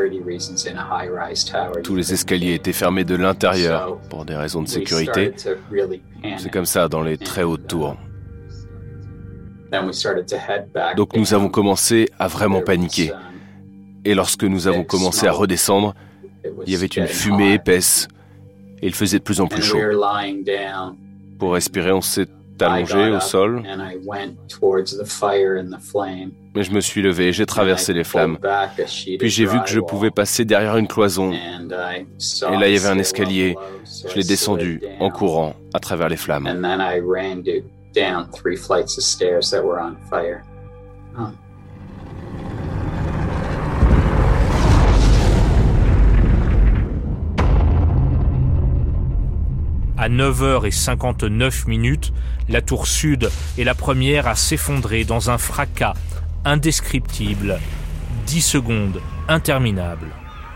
Tous 1.85 1.95
les 1.95 2.13
escaliers 2.13 2.55
étaient 2.55 2.73
fermés 2.73 3.05
de 3.05 3.15
l'intérieur 3.15 3.99
pour 4.09 4.25
des 4.25 4.37
raisons 4.37 4.63
de 4.63 4.69
sécurité. 4.69 5.33
C'est 6.39 6.51
comme 6.51 6.67
ça 6.67 6.89
dans 6.89 7.03
les 7.03 7.17
très 7.17 7.43
hautes 7.43 7.67
tours. 7.67 7.97
Donc 10.97 11.15
nous 11.17 11.35
avons 11.35 11.49
commencé 11.49 12.09
à 12.19 12.27
vraiment 12.27 12.61
paniquer. 12.61 13.13
Et 14.05 14.15
lorsque 14.15 14.45
nous 14.45 14.67
avons 14.67 14.85
commencé 14.85 15.27
à 15.27 15.33
redescendre, 15.33 15.95
il 16.67 16.73
y 16.73 16.77
avait 16.77 16.87
une 16.87 17.07
fumée 17.07 17.53
épaisse 17.53 18.09
et 18.83 18.87
il 18.87 18.95
faisait 18.95 19.19
de 19.19 19.23
plus 19.23 19.41
en 19.41 19.47
plus 19.47 19.63
chaud. 19.63 19.79
Pour 21.39 21.53
respirer, 21.53 21.93
on 21.93 22.01
s'est 22.01 22.27
allongé 22.63 23.11
au 23.11 23.21
sol. 23.21 23.63
Mais 26.55 26.63
je 26.65 26.73
me 26.73 26.81
suis 26.81 27.01
levé 27.01 27.29
et 27.29 27.33
j'ai 27.33 27.47
traversé 27.47 27.93
les 27.93 28.05
flammes. 28.05 28.39
Puis 29.19 29.29
j'ai 29.31 29.47
vu 29.47 29.61
que 29.63 29.69
je 29.69 29.81
pouvais 29.81 30.11
passer 30.11 30.45
derrière 30.45 30.77
une 30.77 30.89
cloison. 30.89 31.33
Et 31.33 32.57
là, 32.57 32.69
il 32.69 32.75
y 32.75 32.77
avait 32.77 32.89
un 32.89 32.99
escalier. 32.99 33.57
Je 34.09 34.15
l'ai 34.17 34.25
descendu 34.25 34.83
en 34.99 35.11
courant 35.11 35.55
à 35.75 35.79
travers 35.79 36.09
les 36.09 36.17
flammes. 36.17 36.47
À 50.01 50.09
9h59 50.09 51.69
minutes, 51.69 52.15
la 52.49 52.63
tour 52.63 52.87
sud 52.87 53.31
est 53.59 53.65
la 53.65 53.75
première 53.75 54.29
à 54.29 54.35
s'effondrer 54.35 55.05
dans 55.05 55.29
un 55.29 55.37
fracas 55.37 55.93
indescriptible. 56.47 57.61
10 58.25 58.41
secondes 58.41 59.03
interminables. 59.29 60.09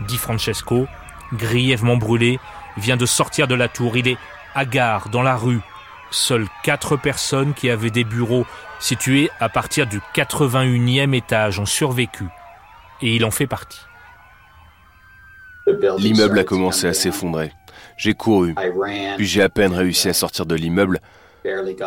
Di 0.07 0.17
Francesco, 0.17 0.87
grièvement 1.31 1.95
brûlé, 1.95 2.39
vient 2.77 2.97
de 2.97 3.05
sortir 3.05 3.47
de 3.47 3.53
la 3.53 3.67
tour. 3.67 3.97
Il 3.97 4.07
est 4.07 4.17
hagard 4.55 5.09
dans 5.09 5.21
la 5.21 5.35
rue. 5.35 5.61
Seules 6.09 6.47
quatre 6.63 6.97
personnes 6.97 7.53
qui 7.53 7.69
avaient 7.69 7.91
des 7.91 8.03
bureaux 8.03 8.47
situés 8.79 9.29
à 9.39 9.47
partir 9.47 9.85
du 9.85 10.01
81e 10.15 11.13
étage 11.13 11.59
ont 11.59 11.67
survécu. 11.67 12.25
Et 13.03 13.15
il 13.15 13.23
en 13.23 13.29
fait 13.29 13.45
partie. 13.45 13.81
L'immeuble 15.99 16.39
a 16.39 16.43
commencé 16.43 16.87
à 16.87 16.93
s'effondrer. 16.93 17.51
J'ai 17.97 18.13
couru, 18.13 18.55
puis 19.17 19.25
j'ai 19.25 19.41
à 19.41 19.49
peine 19.49 19.73
réussi 19.73 20.09
à 20.09 20.13
sortir 20.13 20.45
de 20.45 20.55
l'immeuble. 20.55 20.99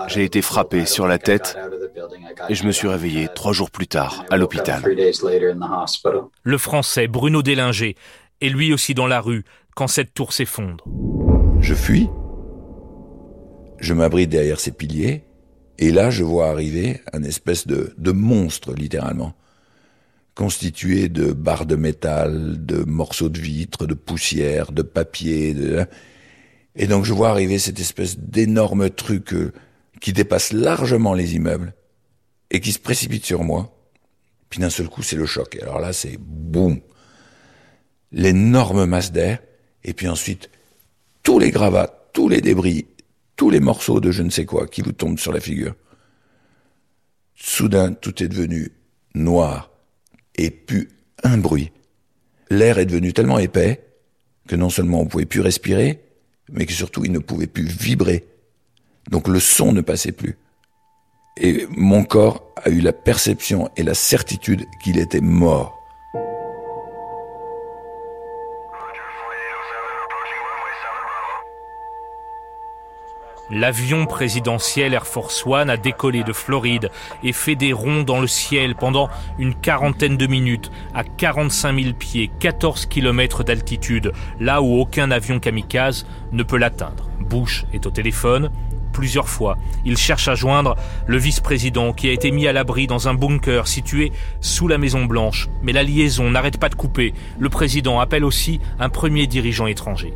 J'ai 0.09 0.25
été 0.25 0.41
frappé 0.41 0.87
sur 0.87 1.07
la 1.07 1.19
tête 1.19 1.57
et 2.49 2.55
je 2.55 2.65
me 2.65 2.73
suis 2.73 2.89
réveillé 2.89 3.29
trois 3.35 3.53
jours 3.53 3.71
plus 3.71 3.89
tard 3.89 4.25
à 4.31 4.37
l'hôpital. 4.37 4.83
Le 6.43 6.59
Français 6.59 7.09
Bruno 7.09 7.43
Délinger 7.43 7.97
est 8.41 8.49
lui 8.49 8.73
aussi 8.73 8.95
dans 8.95 9.07
la 9.07 9.21
rue 9.21 9.45
quand 9.75 9.89
cette 9.89 10.15
tour 10.15 10.33
s'effondre. 10.33 10.85
Je 11.61 11.75
fuis, 11.75 12.09
je 13.81 13.95
m'abrite 13.95 14.31
derrière 14.31 14.61
ces 14.61 14.71
piliers, 14.71 15.25
et 15.79 15.91
là 15.91 16.11
je 16.11 16.23
vois 16.23 16.49
arriver 16.49 17.01
un 17.13 17.25
espèce 17.25 17.67
de, 17.67 17.95
de 17.99 18.13
monstre 18.13 18.73
littéralement 18.75 19.35
constitué 20.39 21.09
de 21.09 21.33
barres 21.33 21.67
de 21.67 21.75
métal, 21.75 22.65
de 22.65 22.85
morceaux 22.85 23.29
de 23.29 23.41
vitre, 23.41 23.87
de 23.87 23.95
poussière, 23.95 24.71
de 24.71 24.83
papier. 24.83 25.53
De... 25.53 25.85
Et 26.77 26.87
donc 26.87 27.05
je 27.05 27.13
vois 27.13 27.31
arriver 27.31 27.59
cette 27.59 27.81
espèce 27.81 28.21
d'énorme 28.21 28.89
truc 28.89 29.35
euh, 29.35 29.53
qui 30.01 30.13
dépasse 30.13 30.53
largement 30.53 31.13
les 31.13 31.35
immeubles 31.35 31.75
et 32.53 32.61
qui 32.61 32.71
se 32.71 32.79
précipite 32.79 33.27
sur 33.27 33.43
moi. 33.43 33.75
Puis 34.49 34.61
d'un 34.61 34.71
seul 34.71 34.89
coup, 34.89 35.03
c'est 35.03 35.17
le 35.17 35.27
choc. 35.27 35.57
Et 35.57 35.63
alors 35.63 35.81
là, 35.81 35.93
c'est 35.93 36.17
boum. 36.21 36.79
L'énorme 38.13 38.87
masse 38.87 39.11
d'air. 39.11 39.41
Et 39.83 39.93
puis 39.93 40.07
ensuite, 40.07 40.51
tous 41.25 41.41
les 41.41 41.51
gravats, 41.51 42.11
tous 42.13 42.29
les 42.29 42.41
débris, 42.41 42.87
tous 43.35 43.51
les 43.51 43.59
morceaux 43.59 43.99
de 43.99 44.13
je 44.13 44.23
ne 44.23 44.31
sais 44.31 44.45
quoi 44.45 44.69
qui 44.69 44.83
vous 44.83 44.93
tombent 44.93 45.19
sur 45.19 45.33
la 45.33 45.41
figure. 45.41 45.75
Soudain, 47.35 47.93
tout 47.93 48.23
est 48.23 48.29
devenu 48.29 48.71
noir, 49.17 49.73
et 50.39 50.51
plus 50.51 50.89
un 51.23 51.37
bruit. 51.37 51.73
L'air 52.49 52.79
est 52.79 52.87
devenu 52.87 53.13
tellement 53.13 53.39
épais 53.39 53.85
que 54.49 54.57
non 54.57 54.71
seulement 54.71 55.01
on 55.01 55.05
ne 55.05 55.11
pouvait 55.11 55.27
plus 55.27 55.41
respirer, 55.41 56.01
mais 56.51 56.65
que 56.65 56.73
surtout 56.73 57.05
il 57.05 57.13
ne 57.13 57.19
pouvait 57.19 57.47
plus 57.47 57.67
vibrer. 57.67 58.25
Donc 59.11 59.29
le 59.29 59.41
son 59.41 59.73
ne 59.73 59.83
passait 59.83 60.13
plus. 60.13 60.37
Et 61.37 61.67
mon 61.71 62.05
corps 62.05 62.53
a 62.57 62.71
eu 62.71 62.81
la 62.81 62.93
perception 62.93 63.71
et 63.77 63.83
la 63.83 63.95
certitude 63.95 64.65
qu'il 64.83 64.99
était 64.99 65.21
mort. 65.21 65.78
L'avion 73.51 74.05
présidentiel 74.05 74.93
Air 74.93 75.07
Force 75.07 75.47
One 75.47 75.71
a 75.71 75.79
décollé 75.79 76.23
de 76.23 76.35
Floride 76.35 76.91
et 77.25 77.33
fait 77.33 77.55
des 77.55 77.73
ronds 77.73 78.03
dans 78.03 78.21
le 78.21 78.27
ciel 78.27 78.75
pendant 78.75 79.09
une 79.39 79.55
quarantaine 79.55 80.19
de 80.19 80.27
minutes 80.27 80.71
à 80.95 81.03
45 81.03 81.81
000 81.81 81.95
pieds, 81.95 82.31
14 82.41 82.85
km 82.85 83.45
d'altitude, 83.45 84.13
là 84.39 84.61
où 84.61 84.79
aucun 84.79 85.11
avion 85.11 85.41
kamikaze 85.41 86.07
ne 86.33 86.43
peut 86.43 86.59
l'atteindre. 86.59 87.09
Bush 87.21 87.65
est 87.73 87.87
au 87.87 87.91
téléphone. 87.91 88.51
Plusieurs 88.93 89.29
fois, 89.31 89.57
il 89.87 89.97
cherche 89.97 90.29
à 90.29 90.35
joindre 90.35 90.77
le 91.07 91.17
vice-président 91.17 91.95
qui 91.95 92.11
a 92.11 92.13
été 92.13 92.31
mis 92.31 92.49
à 92.49 92.53
l'abri 92.53 92.87
dans 92.87 93.09
un 93.09 93.15
bunker 93.15 93.67
situé 93.67 94.13
sous 94.43 94.69
la 94.69 94.77
Maison 94.77 95.07
Blanche. 95.07 95.49
Mais 95.63 95.73
la 95.73 95.85
liaison 95.85 96.31
n'arrête 96.31 96.59
pas 96.59 96.69
de 96.69 96.75
couper. 96.75 97.15
Le 97.39 97.49
président 97.49 97.99
appelle 97.99 98.25
aussi 98.25 98.61
un 98.79 98.91
premier 98.91 99.27
dirigeant 99.27 99.69
étranger. 99.69 100.13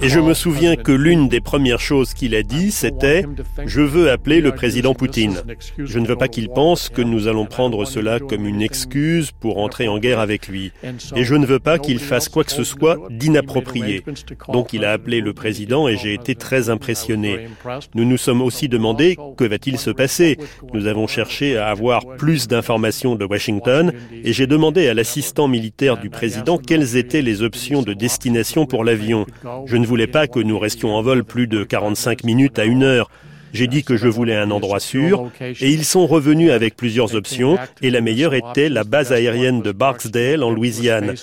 Et 0.00 0.08
je 0.08 0.20
me 0.20 0.34
souviens 0.34 0.76
que 0.76 0.92
l'une 0.92 1.28
des 1.28 1.40
premières 1.40 1.80
choses 1.80 2.14
qu'il 2.14 2.34
a 2.34 2.42
dit, 2.42 2.70
c'était⁇ 2.70 3.22
Je 3.66 3.80
veux 3.80 4.10
appeler 4.10 4.40
le 4.40 4.52
président 4.52 4.94
Poutine. 4.94 5.42
Je 5.78 5.98
ne 5.98 6.06
veux 6.06 6.16
pas 6.16 6.28
qu'il 6.28 6.48
pense 6.48 6.88
que 6.88 7.02
nous 7.02 7.28
allons 7.28 7.46
prendre 7.46 7.84
cela 7.84 8.18
comme 8.20 8.46
une 8.46 8.62
excuse 8.62 9.32
pour 9.32 9.58
entrer 9.58 9.88
en 9.88 9.98
guerre 9.98 10.20
avec 10.20 10.48
lui. 10.48 10.72
Et 11.14 11.24
je 11.24 11.34
ne 11.34 11.46
veux 11.46 11.58
pas 11.58 11.78
qu'il 11.78 11.98
fasse 11.98 12.28
quoi 12.28 12.44
que 12.44 12.52
ce 12.52 12.64
soit 12.64 12.98
d'inapproprié. 13.10 14.04
Donc 14.52 14.72
il 14.72 14.84
a 14.84 14.92
appelé 14.92 15.20
le 15.20 15.32
président 15.32 15.88
et 15.88 15.96
j'ai 15.96 16.14
été 16.14 16.34
très 16.34 16.70
impressionné. 16.70 17.48
Nous 17.94 18.04
nous 18.04 18.16
sommes 18.16 18.42
aussi 18.42 18.68
demandé 18.68 19.16
que 19.36 19.44
va-t-il 19.44 19.78
se 19.78 19.90
passer. 19.90 20.38
Nous 20.72 20.86
avons 20.86 21.06
cherché 21.06 21.56
à 21.56 21.68
avoir 21.68 22.16
plus 22.16 22.48
d'informations 22.48 23.14
de 23.14 23.24
Washington 23.24 23.92
et 24.24 24.32
j'ai 24.32 24.46
demandé 24.46 24.88
à 24.88 24.94
l'assistant 24.94 25.48
militaire 25.48 25.96
du 25.98 26.10
président 26.10 26.58
quelles 26.58 26.96
étaient 26.96 27.22
les 27.22 27.42
options 27.42 27.82
de 27.82 27.92
destination 28.06 28.66
pour 28.66 28.84
l'avion. 28.84 29.26
Je 29.64 29.76
ne 29.76 29.84
voulais 29.84 30.06
pas 30.06 30.28
que 30.28 30.38
nous 30.38 30.60
restions 30.60 30.94
en 30.94 31.02
vol 31.02 31.24
plus 31.24 31.48
de 31.48 31.64
45 31.64 32.22
minutes 32.22 32.56
à 32.60 32.64
une 32.64 32.84
heure. 32.84 33.10
J'ai 33.52 33.66
dit 33.66 33.82
que 33.82 33.96
je 33.96 34.06
voulais 34.06 34.36
un 34.36 34.52
endroit 34.52 34.78
sûr 34.78 35.28
et 35.40 35.70
ils 35.70 35.84
sont 35.84 36.06
revenus 36.06 36.52
avec 36.52 36.76
plusieurs 36.76 37.16
options 37.16 37.58
et 37.82 37.90
la 37.90 38.00
meilleure 38.00 38.34
était 38.34 38.68
la 38.68 38.84
base 38.84 39.12
aérienne 39.12 39.60
de 39.60 39.72
Barksdale 39.72 40.44
en 40.44 40.50
Louisiane. 40.50 41.14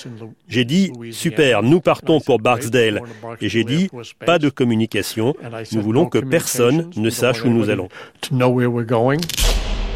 J'ai 0.49 0.65
dit, 0.65 0.91
super, 1.11 1.63
nous 1.63 1.79
partons 1.79 2.19
pour 2.19 2.39
Barksdale. 2.39 3.01
Et 3.39 3.47
j'ai 3.47 3.63
dit, 3.63 3.89
pas 4.25 4.39
de 4.39 4.49
communication, 4.49 5.35
nous 5.71 5.81
voulons 5.81 6.07
que 6.07 6.17
personne 6.17 6.89
ne 6.97 7.09
sache 7.09 7.45
où 7.45 7.49
nous 7.49 7.69
allons. 7.69 7.87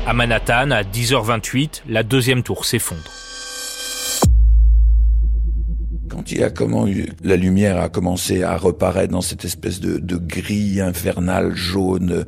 À 0.06 0.13
Manhattan, 0.13 0.72
à 0.72 0.84
10h28, 0.84 1.82
la 1.89 2.03
deuxième 2.03 2.44
tour 2.44 2.63
s'effondre. 2.63 3.26
Il 6.31 6.43
a 6.43 6.50
comment 6.50 6.86
la 7.24 7.36
lumière 7.36 7.79
a 7.79 7.89
commencé 7.89 8.43
à 8.43 8.57
reparaître 8.57 9.12
dans 9.12 9.22
cette 9.22 9.46
espèce 9.46 9.79
de, 9.79 9.98
de 9.98 10.17
grille 10.17 10.81
infernale 10.81 11.55
jaune, 11.55 12.25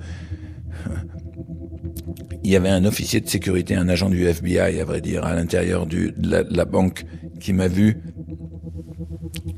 il 2.43 2.53
y 2.53 2.55
avait 2.55 2.69
un 2.69 2.85
officier 2.85 3.19
de 3.19 3.29
sécurité, 3.29 3.75
un 3.75 3.89
agent 3.89 4.09
du 4.09 4.25
FBI, 4.25 4.79
à 4.79 4.85
vrai 4.85 5.01
dire, 5.01 5.23
à 5.23 5.35
l'intérieur 5.35 5.85
de 5.85 6.13
la, 6.17 6.65
banque, 6.65 7.05
qui 7.39 7.53
m'a 7.53 7.67
vu, 7.67 7.97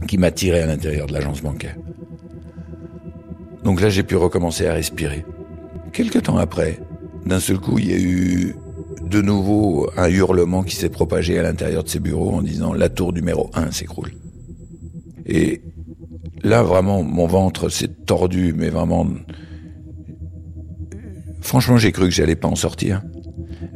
qui 0.08 0.18
m'a 0.18 0.32
tiré 0.32 0.62
à 0.62 0.66
l'intérieur 0.66 1.08
de 1.08 1.14
l'agence 1.14 1.42
bancaire. 1.42 1.78
Donc 3.64 3.80
là, 3.80 3.90
j'ai 3.90 4.04
pu 4.04 4.16
recommencer 4.16 4.68
à 4.68 4.74
respirer. 4.74 5.24
Quelque 5.94 6.20
temps 6.20 6.38
après, 6.38 6.80
d'un 7.26 7.40
seul 7.40 7.60
coup, 7.60 7.78
il 7.78 7.92
y 7.92 7.94
a 7.94 8.00
eu 8.00 8.56
de 9.04 9.22
nouveau 9.22 9.90
un 9.96 10.10
hurlement 10.10 10.64
qui 10.64 10.76
s'est 10.76 10.90
propagé 10.90 11.38
à 11.38 11.44
l'intérieur 11.44 11.84
de 11.84 11.90
ces 11.90 12.00
bureaux 12.00 12.32
en 12.32 12.42
disant 12.42 12.74
la 12.74 12.90
tour 12.90 13.14
numéro 13.14 13.50
1 13.54 13.72
s'écroule. 13.72 14.12
Et 15.34 15.62
là, 16.44 16.62
vraiment, 16.62 17.04
mon 17.04 17.26
ventre 17.26 17.70
s'est 17.70 17.88
tordu, 17.88 18.54
mais 18.56 18.70
vraiment... 18.70 19.08
Franchement, 21.40 21.78
j'ai 21.78 21.94
cru 21.94 22.06
que 22.06 22.14
j'allais 22.14 22.36
pas 22.36 22.50
en 22.50 22.56
sortir. 22.56 23.02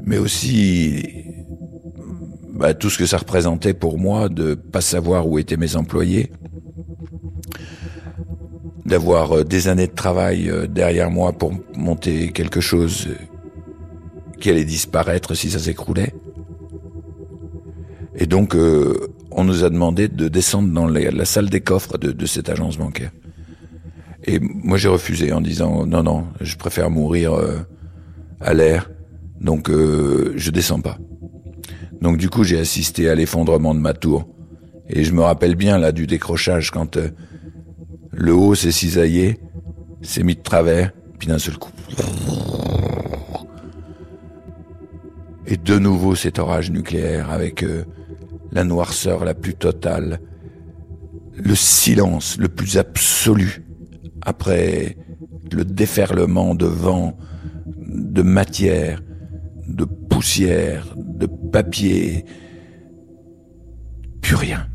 Mais 0.04 0.18
aussi, 0.18 1.02
bah, 2.54 2.74
tout 2.74 2.90
ce 2.90 2.98
que 2.98 3.06
ça 3.06 3.18
représentait 3.18 3.74
pour 3.74 3.98
moi 3.98 4.28
de 4.28 4.54
pas 4.54 4.82
savoir 4.82 5.30
où 5.30 5.40
étaient 5.40 5.56
mes 5.56 5.78
employés, 5.78 6.30
d'avoir 8.86 9.32
euh, 9.32 9.44
des 9.46 9.70
années 9.70 9.88
de 9.88 9.94
travail 9.94 10.50
euh, 10.50 10.68
derrière 10.68 11.10
moi 11.10 11.32
pour 11.32 11.54
monter 11.76 12.32
quelque 12.34 12.60
chose 12.60 13.08
qui 14.42 14.50
allait 14.50 14.66
disparaître 14.66 15.36
si 15.36 15.50
ça 15.50 15.60
s'écroulait. 15.60 16.14
Et 18.18 18.26
donc, 18.26 18.56
euh, 18.56 19.15
on 19.36 19.44
nous 19.44 19.66
a 19.66 19.70
demandé 19.70 20.08
de 20.08 20.30
descendre 20.30 20.72
dans 20.72 20.88
la 20.88 21.26
salle 21.26 21.50
des 21.50 21.60
coffres 21.60 21.98
de, 21.98 22.26
cette 22.26 22.50
agence 22.50 22.78
bancaire. 22.78 23.12
Et 24.24 24.40
moi, 24.40 24.78
j'ai 24.78 24.88
refusé 24.88 25.34
en 25.34 25.42
disant 25.42 25.86
non, 25.86 26.04
non, 26.04 26.28
je 26.40 26.56
préfère 26.56 26.90
mourir 26.90 27.34
euh, 27.34 27.60
à 28.40 28.54
l'air, 28.54 28.90
donc 29.42 29.70
euh, 29.70 30.34
je 30.38 30.52
descends 30.52 30.80
pas. 30.80 30.98
Donc 32.02 32.18
du 32.18 32.30
coup, 32.30 32.46
j'ai 32.46 32.58
assisté 32.58 33.10
à 33.10 33.16
l'effondrement 33.16 33.76
de 33.76 33.80
ma 33.80 33.94
tour. 33.94 34.28
Et 34.88 35.04
je 35.04 35.12
me 35.12 35.22
rappelle 35.22 35.56
bien 35.56 35.78
là 35.78 35.92
du 35.92 36.08
décrochage 36.08 36.72
quand 36.72 36.98
le 38.12 38.34
haut 38.34 38.56
s'est 38.56 38.72
cisaillé, 38.72 39.40
s'est 40.02 40.24
mis 40.24 40.36
de 40.36 40.42
travers, 40.42 40.92
puis 41.20 41.28
d'un 41.28 41.40
seul 41.40 41.58
coup. 41.58 41.72
Et 45.46 45.58
de 45.58 45.78
nouveau 45.78 46.16
cet 46.16 46.40
orage 46.40 46.72
nucléaire 46.72 47.32
avec 47.32 47.64
euh, 47.64 47.84
la 48.56 48.64
noirceur 48.64 49.26
la 49.26 49.36
plus 49.36 49.54
totale, 49.54 50.20
le 51.36 51.54
silence 51.54 52.38
le 52.40 52.48
plus 52.48 52.78
absolu 52.78 53.66
après 54.22 54.98
le 55.52 55.66
déferlement 55.66 56.56
de 56.56 56.66
vent, 56.66 57.18
de 57.78 58.22
matière, 58.22 59.04
de 59.68 59.84
poussière, 59.84 60.96
de 60.98 61.28
papier, 61.28 62.26
plus 64.22 64.36
rien. 64.36 64.68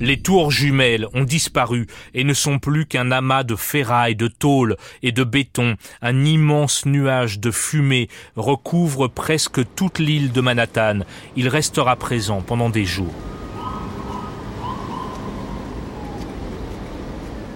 Les 0.00 0.18
tours 0.18 0.50
jumelles 0.50 1.06
ont 1.12 1.24
disparu 1.24 1.86
et 2.14 2.24
ne 2.24 2.32
sont 2.32 2.58
plus 2.58 2.86
qu'un 2.86 3.12
amas 3.12 3.42
de 3.42 3.54
ferraille, 3.54 4.16
de 4.16 4.28
tôle 4.28 4.76
et 5.02 5.12
de 5.12 5.24
béton. 5.24 5.76
Un 6.00 6.24
immense 6.24 6.86
nuage 6.86 7.38
de 7.38 7.50
fumée 7.50 8.08
recouvre 8.34 9.08
presque 9.08 9.60
toute 9.74 9.98
l'île 9.98 10.32
de 10.32 10.40
Manhattan. 10.40 11.00
Il 11.36 11.48
restera 11.48 11.96
présent 11.96 12.40
pendant 12.40 12.70
des 12.70 12.86
jours. 12.86 13.12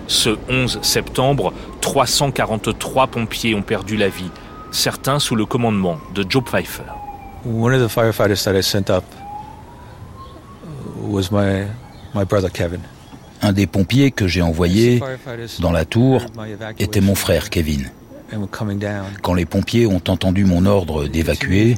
Ce 0.07 0.37
11 0.51 0.81
septembre, 0.83 1.55
343 1.81 3.07
pompiers 3.07 3.55
ont 3.55 3.63
perdu 3.63 3.97
la 3.97 4.11
vie, 4.11 4.31
certains 4.71 5.19
sous 5.19 5.35
le 5.35 5.47
commandement 5.47 5.99
de 6.15 6.27
Joe 6.29 6.45
Pfeiffer. 6.45 6.83
One 7.47 7.73
of 7.73 7.81
the 7.81 7.91
firefighters 7.91 8.45
that 8.45 8.55
I 8.55 8.63
sent 8.63 8.91
up 8.91 9.05
my 11.31 11.67
un 13.43 13.53
des 13.53 13.67
pompiers 13.67 14.11
que 14.11 14.27
j'ai 14.27 14.43
envoyé 14.43 15.03
dans 15.61 15.73
la 15.73 15.85
tour 15.85 16.23
était 16.79 17.01
mon 17.01 17.15
frère 17.15 17.51
Kevin. 17.51 17.91
Quand 19.23 19.35
les 19.35 19.45
pompiers 19.45 19.87
ont 19.87 20.03
entendu 20.09 20.45
mon 20.45 20.65
ordre 20.67 21.07
d'évacuer, 21.07 21.77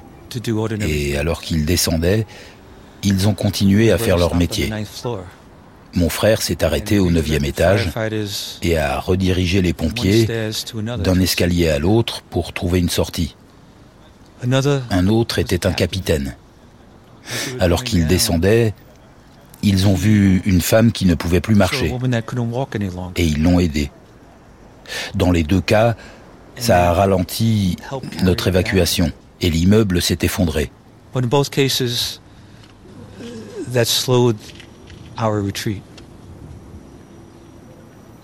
et 0.81 1.17
alors 1.17 1.41
qu'ils 1.41 1.65
descendaient, 1.65 2.27
ils 3.03 3.29
ont 3.29 3.35
continué 3.35 3.93
à 3.93 3.99
faire 3.99 4.17
leur 4.17 4.35
métier. 4.35 4.71
Mon 5.95 6.09
frère 6.09 6.43
s'est 6.43 6.63
arrêté 6.63 6.99
au 6.99 7.11
neuvième 7.11 7.45
étage 7.45 7.91
et 8.63 8.77
a 8.77 9.01
redirigé 9.01 9.63
les 9.63 9.73
pompiers 9.73 10.29
d'un 10.99 11.21
escalier 11.21 11.69
à 11.69 11.79
l'autre 11.79 12.23
pour 12.23 12.53
trouver 12.53 12.79
une 12.79 12.91
sortie. 12.91 13.35
Un 14.43 15.09
autre 15.09 15.39
était 15.39 15.67
un 15.67 15.73
capitaine. 15.73 16.37
Alors 17.59 17.83
qu'il 17.83 18.07
descendait, 18.07 18.75
ils 19.63 19.87
ont 19.87 19.95
vu 19.95 20.43
une 20.45 20.61
femme 20.61 20.93
qui 20.93 21.07
ne 21.07 21.15
pouvait 21.15 21.41
plus 21.41 21.55
marcher 21.55 21.95
et 23.17 23.25
ils 23.25 23.43
l'ont 23.43 23.59
aidée. 23.59 23.91
Dans 25.15 25.33
les 25.33 25.43
deux 25.43 25.61
cas, 25.61 25.97
ça 26.57 26.91
a 26.91 26.93
ralenti 26.93 27.77
notre 28.23 28.49
évacuation 28.49 29.11
et 29.41 29.51
l'immeuble 29.51 30.01
s'est 30.01 30.19
effondré. 30.23 30.71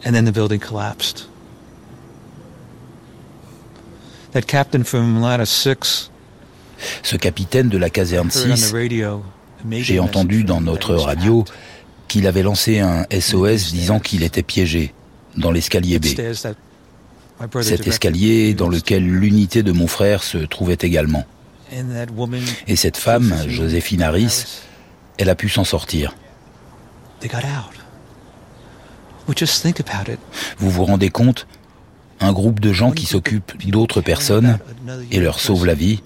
And 0.05 0.14
then 0.14 0.25
the 0.25 0.33
building 0.33 0.59
collapsed. 0.59 1.29
That 4.33 4.47
captain 4.47 4.83
from 4.83 5.16
Atlanta 5.16 5.47
6 5.47 6.11
ce 7.03 7.16
capitaine 7.16 7.68
de 7.68 7.79
la 7.79 7.90
caserne 7.90 8.31
6 8.31 8.73
j'ai 9.70 9.98
entendu 9.98 10.44
dans 10.44 10.61
notre 10.61 10.94
radio 10.94 11.44
qu'il 12.09 12.27
avait 12.27 12.42
lancé 12.42 12.81
un 12.81 13.07
SOS 13.11 13.72
disant 13.72 14.01
qu'il 14.01 14.22
était 14.22 14.42
piégé 14.42 14.92
dans 15.37 15.51
l'escalier 15.51 15.98
B. 15.98 16.07
Cet 17.62 17.87
escalier 17.87 18.55
dans 18.55 18.68
lequel 18.68 19.05
l'unité 19.05 19.62
de 19.62 19.72
mon 19.72 19.87
frère 19.87 20.22
se 20.22 20.38
trouvait 20.38 20.79
également. 20.81 21.25
Et 22.68 22.77
cette 22.77 22.96
femme, 22.96 23.35
Joséphine 23.48 24.03
Harris, 24.03 24.44
elle 25.18 25.31
a 25.31 25.35
pu 25.35 25.48
s'en 25.48 25.64
sortir. 25.64 26.14
Vous 30.59 30.70
vous 30.70 30.85
rendez 30.85 31.11
compte? 31.11 31.46
Un 32.20 32.33
groupe 32.33 32.61
de 32.61 32.72
gens 32.72 32.92
qui 32.92 33.07
s'occupent 33.07 33.68
d'autres 33.68 34.01
personnes 34.01 34.59
et 35.11 35.18
leur 35.18 35.40
sauvent 35.40 35.66
la 35.66 35.75
vie. 35.75 36.03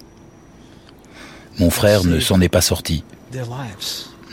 Mon 1.59 1.69
frère 1.69 2.03
ne 2.05 2.19
s'en 2.19 2.41
est 2.41 2.49
pas 2.49 2.61
sorti. 2.61 3.03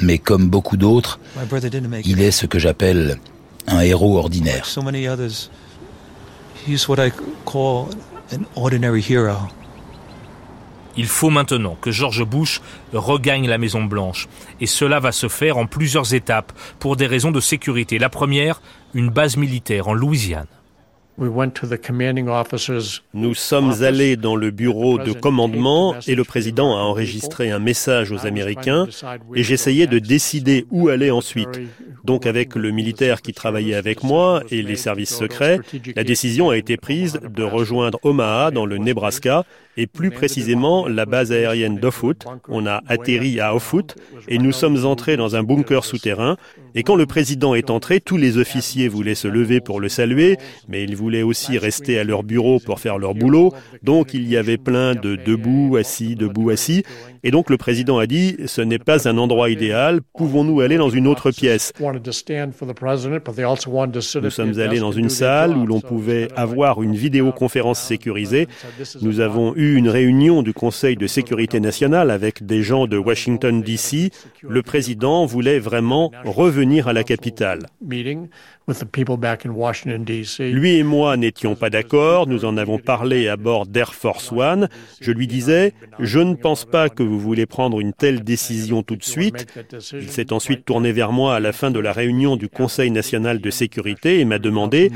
Mais 0.01 0.19
comme 0.19 0.49
beaucoup 0.49 0.77
d'autres, 0.77 1.19
il 2.05 2.21
est 2.21 2.31
ce 2.31 2.47
que 2.47 2.59
j'appelle 2.59 3.19
un 3.67 3.81
héros 3.81 4.19
ordinaire. 4.19 4.67
Il 10.97 11.07
faut 11.07 11.31
maintenant 11.31 11.77
que 11.81 11.91
George 11.91 12.25
Bush 12.25 12.61
regagne 12.93 13.49
la 13.49 13.59
Maison 13.59 13.85
Blanche. 13.85 14.29
Et 14.61 14.67
cela 14.67 15.01
va 15.01 15.13
se 15.13 15.29
faire 15.29 15.59
en 15.59 15.67
plusieurs 15.67 16.15
étapes, 16.15 16.53
pour 16.79 16.97
des 16.97 17.07
raisons 17.07 17.33
de 17.33 17.41
sécurité. 17.41 17.99
La 17.99 18.09
première, 18.09 18.63
une 18.95 19.11
base 19.11 19.37
militaire 19.37 19.89
en 19.89 19.95
Louisiane. 19.95 20.47
Nous 23.15 23.35
sommes 23.35 23.73
allés 23.83 24.17
dans 24.17 24.37
le 24.37 24.51
bureau 24.51 24.99
de 24.99 25.13
commandement 25.13 25.95
et 26.09 26.15
le 26.17 26.25
président 26.25 26.77
a 26.77 26.81
enregistré 26.81 27.53
un 27.53 27.61
message 27.61 28.11
aux 28.11 28.27
Américains 28.27 28.89
et 29.35 29.45
j'essayais 29.45 29.87
de 29.87 30.01
décider 30.01 30.67
où 30.71 30.89
aller 30.89 31.13
ensuite. 31.13 31.61
Donc 32.03 32.27
avec 32.27 32.57
le 32.57 32.73
militaire 32.73 33.23
qui 33.23 33.33
travaillait 33.33 33.77
avec 33.77 34.03
moi 34.03 34.43
et 34.51 34.63
les 34.63 34.77
services 34.77 35.15
secrets, 35.15 35.61
la 35.95 36.03
décision 36.03 36.51
a 36.51 36.57
été 36.57 36.77
prise 36.77 37.21
de 37.23 37.45
rejoindre 37.45 38.01
Omaha 38.03 38.51
dans 38.51 38.67
le 38.67 38.79
Nebraska 38.79 39.45
et 39.77 39.87
plus 39.87 40.11
précisément 40.11 40.89
la 40.89 41.07
base 41.07 41.33
aérienne 41.33 41.77
d'Ofut. 41.77 42.19
On 42.49 42.67
a 42.67 42.83
atterri 42.87 43.41
à 43.41 43.55
Ofut 43.55 43.95
et 44.29 44.39
nous 44.39 44.53
sommes 44.53 44.85
entrés 44.85 45.17
dans 45.17 45.37
un 45.37 45.43
bunker 45.43 45.85
souterrain. 45.85 46.37
Et 46.77 46.83
quand 46.83 46.97
le 46.97 47.07
président 47.07 47.55
est 47.55 47.71
entré, 47.71 48.01
tous 48.01 48.17
les 48.17 48.37
officiers 48.37 48.89
voulaient 48.89 49.15
se 49.15 49.29
lever 49.29 49.61
pour 49.61 49.81
le 49.81 49.89
saluer, 49.89 50.39
mais 50.69 50.83
ils 50.83 50.97
voulaient 50.97 51.23
aussi 51.23 51.57
rester 51.57 52.01
à 52.01 52.05
leur 52.05 52.25
bureau 52.25 52.59
pour 52.59 52.81
faire 52.81 52.99
leur 52.99 53.15
boulot. 53.15 53.53
Donc 53.83 54.13
il 54.13 54.29
y 54.29 54.37
avait 54.37 54.57
plein 54.57 54.95
de 54.95 55.15
debout, 55.15 55.77
assis, 55.77 56.17
debout, 56.17 56.51
assis. 56.51 56.83
Et 57.23 57.31
donc 57.31 57.49
le 57.49 57.57
président 57.57 57.99
a 57.99 58.07
dit, 58.07 58.37
ce 58.47 58.61
n'est 58.61 58.81
pas 58.81 59.09
un 59.09 59.19
endroit 59.19 59.51
idéal, 59.51 60.01
pouvons-nous 60.17 60.61
aller 60.61 60.77
dans 60.77 60.91
une 60.91 61.07
autre 61.07 61.31
pièce? 61.31 61.73
Nous 61.81 61.93
sommes 64.31 64.59
allés 64.59 64.81
dans 64.81 64.93
une 64.93 65.09
salle 65.09 65.57
où 65.57 65.67
l'on 65.67 65.81
pouvait 65.81 66.29
avoir 66.37 66.83
une 66.83 66.97
vidéoconférence 66.97 67.81
sécurisée. 67.81 68.49
Nous 69.01 69.21
avons 69.21 69.55
une 69.73 69.89
réunion 69.89 70.43
du 70.43 70.53
Conseil 70.53 70.97
de 70.97 71.07
sécurité 71.07 71.61
nationale 71.61 72.11
avec 72.11 72.45
des 72.45 72.63
gens 72.63 72.87
de 72.87 72.97
Washington, 72.97 73.63
D.C. 73.63 74.11
Le 74.43 74.63
président 74.63 75.25
voulait 75.27 75.59
vraiment 75.59 76.13
revenir 76.25 76.89
à 76.89 76.93
la 76.93 77.05
capitale. 77.05 77.67
Lui 80.39 80.77
et 80.77 80.83
moi 80.83 81.17
n'étions 81.19 81.55
pas 81.55 81.69
d'accord, 81.69 82.27
nous 82.27 82.47
en 82.47 82.57
avons 82.57 82.79
parlé 82.79 83.29
à 83.29 83.37
bord 83.37 83.67
d'Air 83.67 83.95
Force 83.95 84.33
One. 84.33 84.69
Je 85.01 85.13
lui 85.13 85.27
disais, 85.27 85.75
je 85.99 86.19
ne 86.19 86.35
pense 86.35 86.65
pas 86.65 86.89
que 86.89 87.03
vous 87.03 87.21
voulez 87.21 87.45
prendre 87.45 87.79
une 87.81 87.93
telle 87.93 88.25
décision 88.25 88.83
tout 88.83 88.97
de 88.97 89.05
suite. 89.05 89.47
Il 89.93 90.09
s'est 90.09 90.33
ensuite 90.33 90.65
tourné 90.65 90.93
vers 90.93 91.13
moi 91.13 91.37
à 91.37 91.41
la 91.41 91.53
fin 91.53 91.71
de 91.71 91.79
la 91.79 91.93
réunion 91.93 92.37
du 92.37 92.49
Conseil 92.49 92.91
national 92.91 93.41
de 93.41 93.51
sécurité 93.51 94.21
et 94.21 94.25
m'a 94.25 94.39
demandé, 94.39 94.91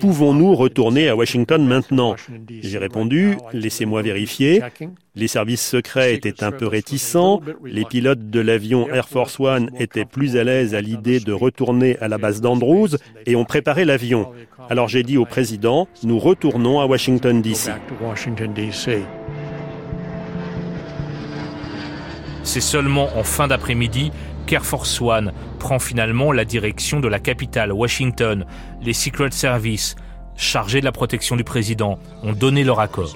pouvons-nous 0.00 0.54
retourner 0.56 1.08
à 1.08 1.14
Washington 1.14 1.64
maintenant? 1.64 2.16
J'ai 2.48 2.78
répondu, 2.78 3.36
laissez-moi 3.52 4.02
vérifier. 4.02 4.62
Les 5.14 5.28
services 5.28 5.60
secrets 5.68 6.14
étaient 6.14 6.42
un 6.42 6.52
peu 6.52 6.66
réticents, 6.66 7.42
les 7.62 7.84
pilotes 7.84 8.30
de 8.30 8.40
l'avion 8.40 8.88
Air 8.88 9.10
Force 9.10 9.38
One 9.38 9.68
étaient 9.78 10.06
plus 10.06 10.38
à 10.38 10.44
l'aise 10.44 10.74
à 10.74 10.80
l'idée 10.80 11.20
de 11.20 11.34
retourner 11.34 11.98
à 11.98 12.08
la 12.08 12.16
base 12.16 12.40
d'Andrews 12.40 12.96
et 13.26 13.36
ont 13.36 13.44
préparé 13.44 13.84
l'avion. 13.84 14.32
Alors 14.70 14.88
j'ai 14.88 15.02
dit 15.02 15.18
au 15.18 15.26
président, 15.26 15.86
nous 16.02 16.18
retournons 16.18 16.80
à 16.80 16.86
Washington, 16.86 17.42
D.C. 17.42 17.72
C'est 22.42 22.60
seulement 22.62 23.10
en 23.14 23.22
fin 23.22 23.48
d'après-midi 23.48 24.12
qu'Air 24.46 24.64
Force 24.64 24.98
One 24.98 25.34
prend 25.58 25.78
finalement 25.78 26.32
la 26.32 26.46
direction 26.46 27.00
de 27.00 27.08
la 27.08 27.18
capitale, 27.18 27.70
Washington. 27.70 28.46
Les 28.80 28.94
Secret 28.94 29.30
Service, 29.32 29.94
chargés 30.36 30.80
de 30.80 30.86
la 30.86 30.92
protection 30.92 31.36
du 31.36 31.44
président, 31.44 31.98
ont 32.22 32.32
donné 32.32 32.64
leur 32.64 32.80
accord. 32.80 33.14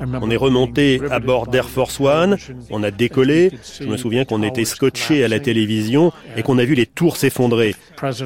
On 0.00 0.30
est 0.30 0.36
remonté 0.36 1.00
à 1.10 1.18
bord 1.18 1.46
d'Air 1.46 1.68
Force 1.68 2.00
One, 2.00 2.36
on 2.70 2.82
a 2.82 2.90
décollé. 2.90 3.52
Je 3.80 3.86
me 3.86 3.96
souviens 3.96 4.24
qu'on 4.24 4.42
était 4.42 4.64
scotché 4.64 5.24
à 5.24 5.28
la 5.28 5.40
télévision 5.40 6.12
et 6.36 6.42
qu'on 6.42 6.58
a 6.58 6.64
vu 6.64 6.74
les 6.74 6.86
tours 6.86 7.16
s'effondrer. 7.16 7.74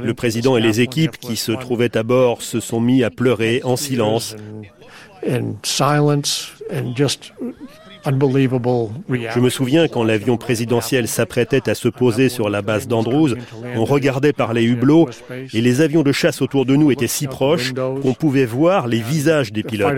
Le 0.02 0.14
président 0.14 0.56
et 0.56 0.60
les 0.60 0.80
équipes 0.80 1.18
qui 1.18 1.36
se 1.36 1.52
trouvaient 1.52 1.96
à 1.96 2.02
bord 2.02 2.42
se 2.42 2.60
sont 2.60 2.80
mis 2.80 3.02
à 3.02 3.10
pleurer 3.10 3.60
en 3.64 3.76
silence. 3.76 4.36
Je 8.06 9.40
me 9.40 9.48
souviens 9.48 9.88
quand 9.88 10.04
l'avion 10.04 10.36
présidentiel 10.36 11.08
s'apprêtait 11.08 11.68
à 11.68 11.74
se 11.74 11.88
poser 11.88 12.28
sur 12.28 12.48
la 12.50 12.62
base 12.62 12.86
d'Andrews, 12.88 13.30
on 13.76 13.84
regardait 13.84 14.32
par 14.32 14.52
les 14.52 14.64
hublots 14.64 15.08
et 15.52 15.60
les 15.60 15.80
avions 15.80 16.02
de 16.02 16.12
chasse 16.12 16.42
autour 16.42 16.66
de 16.66 16.76
nous 16.76 16.90
étaient 16.90 17.06
si 17.06 17.26
proches 17.26 17.72
qu'on 17.72 18.14
pouvait 18.14 18.46
voir 18.46 18.86
les 18.86 19.00
visages 19.00 19.52
des 19.52 19.62
pilotes. 19.62 19.88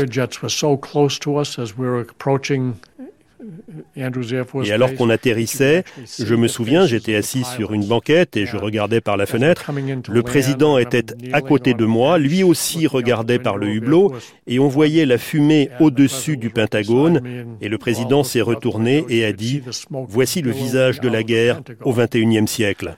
Et 4.64 4.72
alors 4.72 4.94
qu'on 4.94 5.10
atterrissait, 5.10 5.84
je 6.18 6.34
me 6.34 6.48
souviens, 6.48 6.86
j'étais 6.86 7.14
assis 7.14 7.44
sur 7.44 7.72
une 7.72 7.84
banquette 7.84 8.36
et 8.36 8.46
je 8.46 8.56
regardais 8.56 9.00
par 9.00 9.16
la 9.16 9.26
fenêtre. 9.26 9.70
Le 10.08 10.22
président 10.22 10.78
était 10.78 11.04
à 11.32 11.40
côté 11.40 11.74
de 11.74 11.84
moi, 11.84 12.18
lui 12.18 12.42
aussi 12.42 12.86
regardait 12.86 13.38
par 13.38 13.56
le 13.56 13.68
hublot 13.68 14.14
et 14.46 14.58
on 14.58 14.68
voyait 14.68 15.06
la 15.06 15.18
fumée 15.18 15.70
au-dessus 15.80 16.36
du 16.36 16.50
Pentagone 16.50 17.20
et 17.60 17.68
le 17.68 17.78
président 17.78 18.24
s'est 18.24 18.40
retourné 18.40 19.04
et 19.08 19.24
a 19.24 19.32
dit 19.32 19.62
Voici 20.08 20.42
le 20.42 20.50
visage 20.50 21.00
de 21.00 21.08
la 21.08 21.22
guerre 21.22 21.60
au 21.84 21.92
XXIe 21.92 22.46
siècle. 22.46 22.96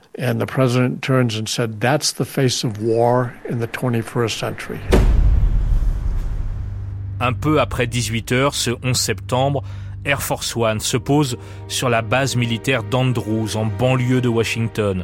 Un 7.21 7.33
peu 7.33 7.59
après 7.59 7.87
18 7.87 8.31
heures, 8.31 8.55
ce 8.55 8.71
11 8.81 8.95
septembre, 8.97 9.63
Air 10.05 10.21
Force 10.21 10.55
One 10.55 10.79
se 10.79 10.97
pose 10.97 11.37
sur 11.67 11.89
la 11.89 12.01
base 12.01 12.35
militaire 12.35 12.83
d'Andrews, 12.83 13.57
en 13.57 13.65
banlieue 13.65 14.21
de 14.21 14.29
Washington. 14.29 15.03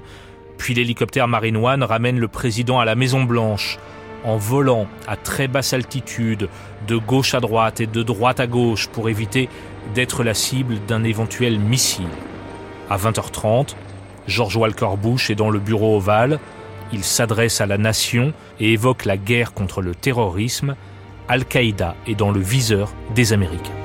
Puis 0.58 0.74
l'hélicoptère 0.74 1.28
Marine 1.28 1.58
One 1.58 1.84
ramène 1.84 2.18
le 2.18 2.28
président 2.28 2.80
à 2.80 2.86
la 2.86 2.96
Maison 2.96 3.24
Blanche, 3.24 3.78
en 4.24 4.38
volant 4.38 4.88
à 5.08 5.18
très 5.18 5.48
basse 5.48 5.74
altitude, 5.74 6.48
de 6.88 6.96
gauche 6.96 7.34
à 7.34 7.40
droite 7.40 7.82
et 7.82 7.88
de 7.88 8.04
droite 8.04 8.40
à 8.40 8.48
gauche 8.48 8.88
pour 8.88 9.10
éviter 9.10 9.50
d'être 9.94 10.24
la 10.24 10.34
cible 10.34 10.78
d'un 10.88 11.04
éventuel 11.04 11.60
missile. 11.60 12.08
À 12.90 12.98
20h30, 12.98 13.76
George 14.28 14.56
Walker 14.56 14.96
Bush 14.98 15.30
est 15.30 15.36
dans 15.36 15.50
le 15.50 15.60
bureau 15.60 15.98
ovale. 15.98 16.40
Il 16.94 17.04
s'adresse 17.04 17.62
à 17.62 17.66
la 17.66 17.78
nation 17.78 18.34
et 18.60 18.74
évoque 18.74 19.06
la 19.06 19.18
guerre 19.18 19.54
contre 19.54 19.82
le 19.82 19.94
terrorisme. 19.94 20.76
Al-Qaïda 21.28 21.96
est 22.08 22.16
dans 22.16 22.32
le 22.32 22.40
viseur 22.40 22.94
des 23.14 23.34
Américains. 23.34 23.74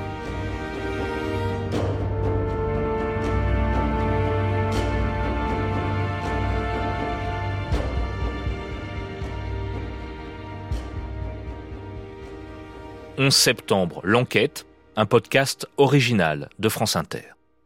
11 13.21 13.35
septembre, 13.35 14.01
l'enquête, 14.03 14.65
un 14.95 15.05
podcast 15.05 15.67
original 15.77 16.49
de 16.57 16.69
France 16.69 16.95
Inter. 16.95 17.35